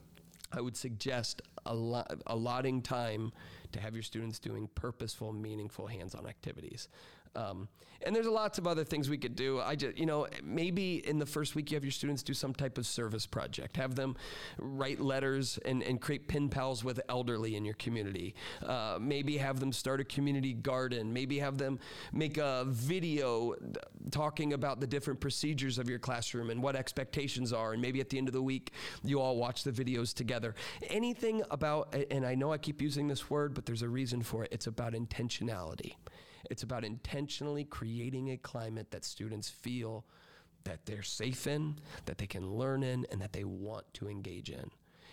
I 0.52 0.60
would 0.60 0.76
suggest 0.76 1.42
allotting 1.64 2.82
time 2.82 3.32
to 3.72 3.80
have 3.80 3.94
your 3.94 4.02
students 4.02 4.38
doing 4.38 4.68
purposeful, 4.74 5.32
meaningful 5.32 5.86
hands-on 5.86 6.26
activities. 6.26 6.88
Um, 7.34 7.68
and 8.04 8.14
there's 8.14 8.26
lots 8.26 8.58
of 8.58 8.66
other 8.66 8.84
things 8.84 9.08
we 9.08 9.18
could 9.18 9.36
do. 9.36 9.60
I 9.60 9.76
just, 9.76 9.96
you 9.96 10.06
know, 10.06 10.26
maybe 10.42 11.06
in 11.06 11.18
the 11.18 11.26
first 11.26 11.54
week 11.54 11.70
you 11.70 11.76
have 11.76 11.84
your 11.84 11.92
students 11.92 12.22
do 12.22 12.34
some 12.34 12.52
type 12.52 12.78
of 12.78 12.86
service 12.86 13.26
project. 13.26 13.76
Have 13.76 13.94
them 13.94 14.16
write 14.58 15.00
letters 15.00 15.58
and, 15.64 15.82
and 15.82 16.00
create 16.00 16.28
pen 16.28 16.48
pals 16.48 16.82
with 16.82 17.00
elderly 17.08 17.56
in 17.56 17.64
your 17.64 17.74
community. 17.74 18.34
Uh, 18.64 18.98
maybe 19.00 19.36
have 19.36 19.60
them 19.60 19.72
start 19.72 20.00
a 20.00 20.04
community 20.04 20.52
garden. 20.52 21.12
Maybe 21.12 21.38
have 21.38 21.58
them 21.58 21.78
make 22.12 22.38
a 22.38 22.64
video 22.66 23.54
talking 24.10 24.52
about 24.52 24.80
the 24.80 24.86
different 24.86 25.20
procedures 25.20 25.78
of 25.78 25.88
your 25.88 25.98
classroom 25.98 26.50
and 26.50 26.62
what 26.62 26.76
expectations 26.76 27.52
are. 27.52 27.72
And 27.72 27.80
maybe 27.80 28.00
at 28.00 28.08
the 28.08 28.18
end 28.18 28.28
of 28.28 28.34
the 28.34 28.42
week 28.42 28.72
you 29.04 29.20
all 29.20 29.36
watch 29.36 29.64
the 29.64 29.72
videos 29.72 30.12
together. 30.12 30.54
Anything 30.88 31.42
about, 31.50 31.94
and 32.10 32.26
I 32.26 32.34
know 32.34 32.52
I 32.52 32.58
keep 32.58 32.82
using 32.82 33.08
this 33.08 33.30
word, 33.30 33.54
but 33.54 33.66
there's 33.66 33.82
a 33.82 33.88
reason 33.88 34.22
for 34.22 34.44
it. 34.44 34.52
It's 34.52 34.66
about 34.66 34.94
intentionality. 34.94 35.94
It's 36.50 36.62
about 36.62 36.84
intentionally 36.84 37.64
creating 37.64 38.30
a 38.30 38.36
climate 38.36 38.90
that 38.90 39.04
students 39.04 39.48
feel 39.48 40.04
that 40.64 40.86
they're 40.86 41.02
safe 41.02 41.46
in, 41.46 41.76
that 42.04 42.18
they 42.18 42.26
can 42.26 42.50
learn 42.50 42.82
in, 42.82 43.06
and 43.10 43.20
that 43.20 43.32
they 43.32 43.44
want 43.44 43.92
to 43.94 44.08
engage 44.08 44.50
in. 44.50 44.70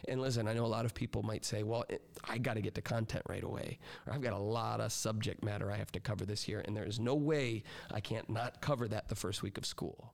And 0.08 0.22
listen, 0.22 0.48
I 0.48 0.54
know 0.54 0.65
a 0.65 0.68
lot 0.68 0.86
of 0.86 0.94
people 0.94 1.24
might 1.24 1.44
say, 1.44 1.63
well, 1.63 1.84
it, 1.89 2.02
I 2.24 2.38
got 2.38 2.54
to 2.54 2.62
get 2.62 2.76
to 2.76 2.82
content 2.82 3.24
right 3.28 3.44
away, 3.44 3.80
or 4.08 4.13
I've 4.13 4.22
got 4.22 4.34
a 4.34 4.38
lot 4.38 4.80
of 4.80 4.92
subject 4.94 5.44
matter 5.44 5.70
I 5.72 5.76
have 5.76 5.92
to 5.94 6.00
cover 6.00 6.26
this 6.26 6.48
year, 6.48 6.63
and 6.65 6.76
there 6.76 6.86
is 6.86 7.00
no 7.00 7.15
way 7.15 7.63
I 7.92 8.00
can't 8.00 8.30
not 8.30 8.62
cover 8.62 8.88
that 8.88 9.10
the 9.10 9.15
first 9.15 9.44
week 9.44 9.58
of 9.58 9.65
school. 9.65 10.13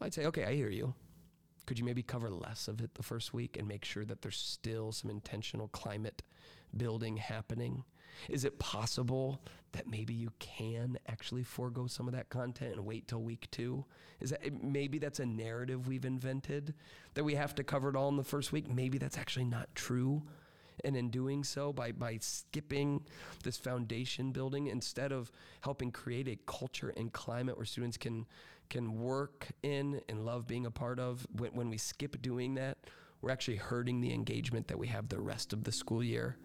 I'd 0.00 0.14
say, 0.14 0.26
okay, 0.26 0.44
I 0.44 0.54
hear 0.54 0.70
you. 0.70 0.94
Could 1.66 1.78
you 1.78 1.84
maybe 1.84 2.02
cover 2.02 2.30
less 2.30 2.68
of 2.68 2.80
it 2.80 2.94
the 2.94 3.02
first 3.02 3.32
week 3.34 3.56
and 3.56 3.66
make 3.66 3.84
sure 3.84 4.04
that 4.04 4.22
there's 4.22 4.36
still 4.36 4.92
some 4.92 5.10
intentional 5.10 5.68
climate 5.68 6.22
building 6.76 7.16
happening? 7.16 7.84
Is 8.28 8.44
it 8.44 8.58
possible 8.58 9.42
that 9.72 9.86
maybe 9.86 10.14
you 10.14 10.32
can 10.38 10.98
actually 11.06 11.42
forego 11.42 11.86
some 11.86 12.08
of 12.08 12.14
that 12.14 12.28
content 12.28 12.74
and 12.74 12.84
wait 12.84 13.08
till 13.08 13.22
week 13.22 13.48
two? 13.50 13.84
Is 14.20 14.30
that 14.30 14.62
maybe 14.62 14.98
that's 14.98 15.20
a 15.20 15.26
narrative 15.26 15.86
we've 15.86 16.04
invented 16.04 16.74
that 17.14 17.24
we 17.24 17.34
have 17.34 17.54
to 17.56 17.64
cover 17.64 17.88
it 17.90 17.96
all 17.96 18.08
in 18.08 18.16
the 18.16 18.24
first 18.24 18.52
week? 18.52 18.68
Maybe 18.70 18.98
that's 18.98 19.18
actually 19.18 19.44
not 19.44 19.68
true. 19.74 20.22
And 20.84 20.96
in 20.96 21.10
doing 21.10 21.42
so, 21.42 21.72
by, 21.72 21.92
by 21.92 22.18
skipping 22.20 23.04
this 23.42 23.56
foundation 23.56 24.32
building, 24.32 24.66
instead 24.66 25.10
of 25.10 25.32
helping 25.62 25.90
create 25.90 26.28
a 26.28 26.38
culture 26.46 26.92
and 26.96 27.12
climate 27.12 27.56
where 27.56 27.64
students 27.66 27.96
can, 27.96 28.26
can 28.68 29.00
work 29.00 29.48
in 29.62 30.00
and 30.08 30.24
love 30.26 30.46
being 30.46 30.66
a 30.66 30.70
part 30.70 30.98
of, 31.00 31.26
when, 31.38 31.52
when 31.52 31.70
we 31.70 31.78
skip 31.78 32.20
doing 32.20 32.54
that, 32.56 32.76
we're 33.22 33.30
actually 33.30 33.56
hurting 33.56 34.00
the 34.00 34.12
engagement 34.12 34.68
that 34.68 34.78
we 34.78 34.86
have 34.88 35.08
the 35.08 35.18
rest 35.18 35.52
of 35.52 35.64
the 35.64 35.72
school 35.72 36.04
year. 36.04 36.36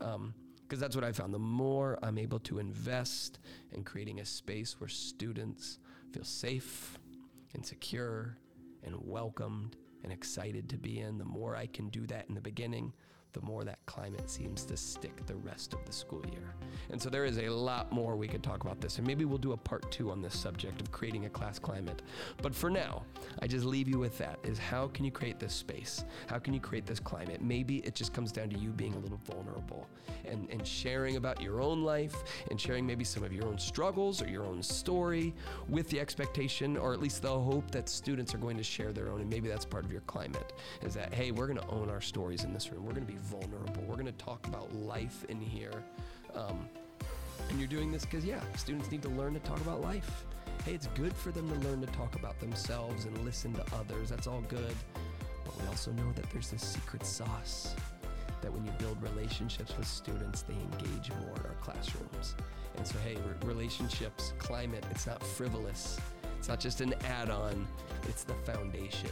Um, 0.00 0.34
because 0.70 0.80
that's 0.80 0.94
what 0.94 1.04
I 1.04 1.10
found. 1.10 1.34
The 1.34 1.38
more 1.40 1.98
I'm 2.00 2.16
able 2.16 2.38
to 2.40 2.60
invest 2.60 3.40
in 3.72 3.82
creating 3.82 4.20
a 4.20 4.24
space 4.24 4.76
where 4.78 4.86
students 4.86 5.80
feel 6.12 6.22
safe 6.22 6.96
and 7.54 7.66
secure 7.66 8.38
and 8.84 8.94
welcomed 9.00 9.74
and 10.04 10.12
excited 10.12 10.68
to 10.68 10.78
be 10.78 11.00
in, 11.00 11.18
the 11.18 11.24
more 11.24 11.56
I 11.56 11.66
can 11.66 11.88
do 11.88 12.06
that 12.06 12.26
in 12.28 12.36
the 12.36 12.40
beginning, 12.40 12.92
the 13.32 13.40
more 13.42 13.64
that 13.64 13.78
climate 13.86 14.28
seems 14.30 14.64
to 14.64 14.76
stick 14.76 15.24
the 15.26 15.36
rest 15.36 15.72
of 15.72 15.84
the 15.84 15.92
school 15.92 16.24
year. 16.32 16.54
And 16.90 17.00
so 17.00 17.10
there 17.10 17.24
is 17.24 17.38
a 17.38 17.48
lot 17.48 17.92
more 17.92 18.16
we 18.16 18.28
could 18.28 18.42
talk 18.42 18.62
about 18.64 18.80
this, 18.80 18.98
and 18.98 19.06
maybe 19.06 19.24
we'll 19.24 19.38
do 19.38 19.52
a 19.52 19.56
part 19.56 19.90
two 19.90 20.10
on 20.10 20.20
this 20.22 20.38
subject 20.38 20.80
of 20.80 20.90
creating 20.90 21.26
a 21.26 21.30
class 21.30 21.58
climate. 21.58 22.02
But 22.42 22.54
for 22.54 22.70
now, 22.70 23.04
I 23.40 23.46
just 23.46 23.64
leave 23.64 23.88
you 23.88 23.98
with 23.98 24.18
that 24.18 24.38
is 24.42 24.58
how 24.58 24.88
can 24.88 25.04
you 25.04 25.10
create 25.10 25.38
this 25.38 25.54
space? 25.54 26.04
How 26.26 26.38
can 26.38 26.54
you 26.54 26.60
create 26.60 26.86
this 26.86 27.00
climate? 27.00 27.42
Maybe 27.42 27.78
it 27.78 27.94
just 27.94 28.12
comes 28.12 28.32
down 28.32 28.50
to 28.50 28.58
you 28.58 28.70
being 28.70 28.94
a 28.94 28.98
little 28.98 29.20
vulnerable 29.24 29.86
and, 30.24 30.48
and 30.50 30.66
sharing 30.66 31.16
about 31.16 31.40
your 31.40 31.60
own 31.60 31.82
life 31.82 32.14
and 32.50 32.60
sharing 32.60 32.86
maybe 32.86 33.04
some 33.04 33.22
of 33.22 33.32
your 33.32 33.46
own 33.46 33.58
struggles 33.58 34.22
or 34.22 34.28
your 34.28 34.44
own 34.44 34.62
story 34.62 35.34
with 35.68 35.88
the 35.88 36.00
expectation 36.00 36.76
or 36.76 36.92
at 36.92 37.00
least 37.00 37.22
the 37.22 37.28
hope 37.28 37.70
that 37.70 37.88
students 37.88 38.34
are 38.34 38.38
going 38.38 38.56
to 38.56 38.62
share 38.62 38.92
their 38.92 39.08
own. 39.08 39.20
And 39.20 39.30
maybe 39.30 39.48
that's 39.48 39.64
part 39.64 39.84
of 39.84 39.92
your 39.92 40.02
climate 40.02 40.52
is 40.82 40.94
that, 40.94 41.12
hey, 41.12 41.30
we're 41.30 41.46
going 41.46 41.58
to 41.58 41.68
own 41.68 41.90
our 41.90 42.00
stories 42.00 42.44
in 42.44 42.52
this 42.52 42.70
room. 42.70 42.84
We're 42.84 42.92
going 42.92 43.06
to 43.06 43.12
be 43.12 43.18
vulnerable. 43.22 43.82
We're 43.86 43.94
going 43.94 44.06
to 44.06 44.12
talk 44.12 44.46
about 44.46 44.74
life 44.74 45.24
in 45.28 45.40
here. 45.40 45.82
Um, 46.34 46.68
and 47.48 47.58
you're 47.58 47.68
doing 47.68 47.90
this 47.90 48.04
because, 48.04 48.24
yeah, 48.24 48.40
students 48.56 48.90
need 48.90 49.02
to 49.02 49.08
learn 49.10 49.34
to 49.34 49.40
talk 49.40 49.60
about 49.60 49.80
life. 49.80 50.24
Hey, 50.64 50.74
it's 50.74 50.88
good 50.88 51.14
for 51.14 51.30
them 51.30 51.48
to 51.48 51.68
learn 51.68 51.80
to 51.80 51.86
talk 51.88 52.14
about 52.16 52.38
themselves 52.38 53.06
and 53.06 53.16
listen 53.24 53.52
to 53.54 53.64
others. 53.74 54.10
That's 54.10 54.26
all 54.26 54.42
good. 54.42 54.74
But 55.44 55.60
we 55.60 55.66
also 55.68 55.90
know 55.92 56.12
that 56.12 56.30
there's 56.30 56.50
this 56.50 56.62
secret 56.62 57.04
sauce 57.04 57.74
that 58.42 58.52
when 58.52 58.64
you 58.64 58.72
build 58.78 59.02
relationships 59.02 59.76
with 59.76 59.86
students, 59.86 60.42
they 60.42 60.54
engage 60.54 61.10
more 61.10 61.34
in 61.36 61.46
our 61.46 61.56
classrooms. 61.60 62.34
And 62.76 62.86
so, 62.86 62.96
hey, 63.04 63.16
relationships, 63.44 64.32
climate, 64.38 64.84
it's 64.90 65.06
not 65.06 65.22
frivolous. 65.22 65.98
It's 66.38 66.48
not 66.48 66.60
just 66.60 66.80
an 66.80 66.94
add 67.04 67.30
on, 67.30 67.66
it's 68.08 68.24
the 68.24 68.34
foundation. 68.34 69.10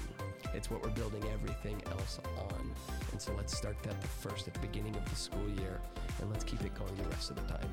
It's 0.55 0.71
what 0.71 0.83
we're 0.83 0.91
building 0.91 1.23
everything 1.33 1.83
else 1.91 2.21
on. 2.39 2.71
And 3.13 3.21
so 3.21 3.33
let's 3.37 3.57
start 3.57 3.83
that 3.83 4.03
first 4.05 4.49
at 4.49 4.55
the 4.55 4.61
beginning 4.61 4.97
of 4.97 5.09
the 5.09 5.17
school 5.17 5.49
year 5.59 5.81
and 6.21 6.31
let's 6.31 6.45
keep 6.45 6.63
it 6.63 6.75
going 6.75 6.95
the 6.97 7.09
rest 7.09 7.31
of 7.31 7.37
the 7.37 7.43
time. 7.43 7.69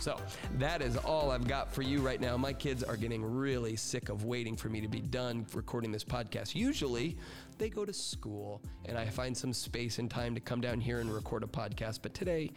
So 0.00 0.20
that 0.58 0.82
is 0.82 0.96
all 0.96 1.30
I've 1.30 1.48
got 1.48 1.72
for 1.72 1.82
you 1.82 2.00
right 2.00 2.20
now. 2.20 2.36
My 2.36 2.52
kids 2.52 2.82
are 2.82 2.96
getting 2.96 3.24
really 3.24 3.76
sick 3.76 4.08
of 4.08 4.24
waiting 4.24 4.56
for 4.56 4.68
me 4.68 4.80
to 4.80 4.88
be 4.88 5.00
done 5.00 5.46
recording 5.54 5.92
this 5.92 6.04
podcast. 6.04 6.54
Usually, 6.54 7.16
they 7.58 7.68
go 7.68 7.84
to 7.84 7.92
school 7.92 8.62
and 8.84 8.98
I 8.98 9.06
find 9.06 9.36
some 9.36 9.52
space 9.52 9.98
and 9.98 10.10
time 10.10 10.34
to 10.34 10.40
come 10.40 10.60
down 10.60 10.80
here 10.80 11.00
and 11.00 11.12
record 11.12 11.42
a 11.42 11.46
podcast. 11.46 12.00
But 12.02 12.14
today, 12.14 12.50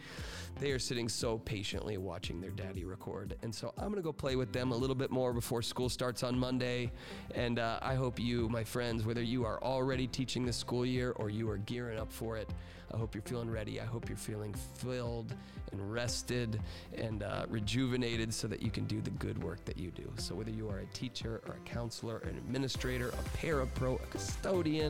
they 0.58 0.72
are 0.72 0.78
sitting 0.78 1.08
so 1.08 1.38
patiently 1.38 1.96
watching 1.96 2.40
their 2.40 2.50
daddy 2.50 2.84
record. 2.84 3.36
And 3.42 3.54
so 3.54 3.72
I'm 3.78 3.84
going 3.84 3.96
to 3.96 4.02
go 4.02 4.12
play 4.12 4.36
with 4.36 4.52
them 4.52 4.72
a 4.72 4.76
little 4.76 4.96
bit 4.96 5.10
more 5.10 5.32
before 5.32 5.62
school 5.62 5.88
starts 5.88 6.22
on 6.22 6.38
Monday. 6.38 6.92
And 7.34 7.58
uh, 7.58 7.78
I 7.82 7.94
hope 7.94 8.18
you, 8.18 8.48
my 8.48 8.64
friends, 8.64 9.04
whether 9.04 9.22
you 9.22 9.44
are 9.44 9.62
already 9.62 10.06
teaching 10.06 10.44
this 10.44 10.56
school 10.56 10.84
year 10.84 11.12
or 11.12 11.30
you 11.30 11.48
are 11.50 11.58
gearing 11.58 11.98
up 11.98 12.12
for 12.12 12.36
it, 12.36 12.50
I 12.92 12.96
hope 12.96 13.14
you're 13.14 13.22
feeling 13.22 13.50
ready. 13.50 13.80
I 13.80 13.84
hope 13.84 14.08
you're 14.08 14.18
feeling 14.18 14.52
filled 14.74 15.32
and 15.70 15.92
rested 15.92 16.60
and 16.96 17.22
uh, 17.22 17.46
rejuvenated 17.48 18.34
so 18.34 18.48
that 18.48 18.62
you 18.62 18.70
can 18.70 18.84
do 18.84 19.00
the 19.00 19.10
good 19.10 19.42
work 19.42 19.64
that 19.64 19.78
you 19.78 19.90
do. 19.92 20.10
So, 20.16 20.34
whether 20.34 20.50
you 20.50 20.68
are 20.68 20.80
a 20.80 20.86
teacher 20.86 21.40
or 21.46 21.54
a 21.54 21.68
counselor, 21.68 22.18
an 22.18 22.36
administrator, 22.36 23.08
a 23.10 23.36
parapro, 23.38 24.02
a 24.02 24.06
custodian, 24.06 24.89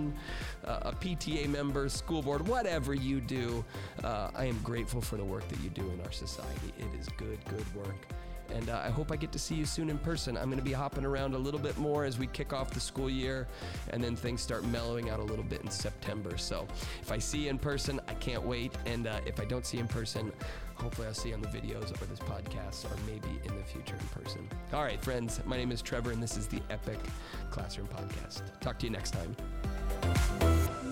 uh, 0.66 0.78
a 0.82 0.92
PTA 0.92 1.48
member, 1.48 1.88
school 1.88 2.22
board, 2.22 2.46
whatever 2.46 2.94
you 2.94 3.20
do, 3.20 3.64
uh, 4.04 4.30
I 4.34 4.44
am 4.46 4.58
grateful 4.62 5.00
for 5.00 5.16
the 5.16 5.24
work 5.24 5.48
that 5.48 5.60
you 5.60 5.70
do 5.70 5.88
in 5.90 6.00
our 6.00 6.12
society. 6.12 6.72
It 6.78 6.98
is 6.98 7.08
good, 7.18 7.38
good 7.46 7.74
work. 7.74 8.06
And 8.54 8.68
uh, 8.68 8.82
I 8.84 8.90
hope 8.90 9.12
I 9.12 9.16
get 9.16 9.32
to 9.32 9.38
see 9.38 9.54
you 9.54 9.64
soon 9.64 9.90
in 9.90 9.98
person. 9.98 10.36
I'm 10.36 10.46
going 10.46 10.58
to 10.58 10.64
be 10.64 10.72
hopping 10.72 11.04
around 11.04 11.34
a 11.34 11.38
little 11.38 11.60
bit 11.60 11.78
more 11.78 12.04
as 12.04 12.18
we 12.18 12.26
kick 12.26 12.52
off 12.52 12.70
the 12.70 12.80
school 12.80 13.08
year, 13.08 13.46
and 13.90 14.02
then 14.02 14.16
things 14.16 14.40
start 14.40 14.64
mellowing 14.66 15.10
out 15.10 15.20
a 15.20 15.22
little 15.22 15.44
bit 15.44 15.62
in 15.62 15.70
September. 15.70 16.36
So 16.36 16.66
if 17.00 17.12
I 17.12 17.18
see 17.18 17.44
you 17.44 17.50
in 17.50 17.58
person, 17.58 18.00
I 18.08 18.14
can't 18.14 18.42
wait. 18.42 18.72
And 18.86 19.06
uh, 19.06 19.20
if 19.26 19.40
I 19.40 19.44
don't 19.44 19.64
see 19.64 19.76
you 19.76 19.82
in 19.82 19.88
person, 19.88 20.32
hopefully 20.80 21.06
I'll 21.06 21.14
see 21.14 21.28
you 21.28 21.34
on 21.34 21.42
the 21.42 21.48
videos 21.48 21.90
or 22.00 22.06
this 22.06 22.18
podcast, 22.18 22.86
or 22.86 22.96
maybe 23.06 23.28
in 23.44 23.56
the 23.56 23.64
future 23.64 23.96
in 23.98 24.22
person. 24.22 24.48
All 24.72 24.82
right, 24.82 25.02
friends, 25.02 25.40
my 25.44 25.56
name 25.56 25.72
is 25.72 25.82
Trevor, 25.82 26.10
and 26.10 26.22
this 26.22 26.36
is 26.36 26.46
the 26.46 26.60
Epic 26.70 26.98
Classroom 27.50 27.88
Podcast. 27.88 28.42
Talk 28.60 28.78
to 28.80 28.86
you 28.86 28.92
next 28.92 29.12
time. 29.12 30.89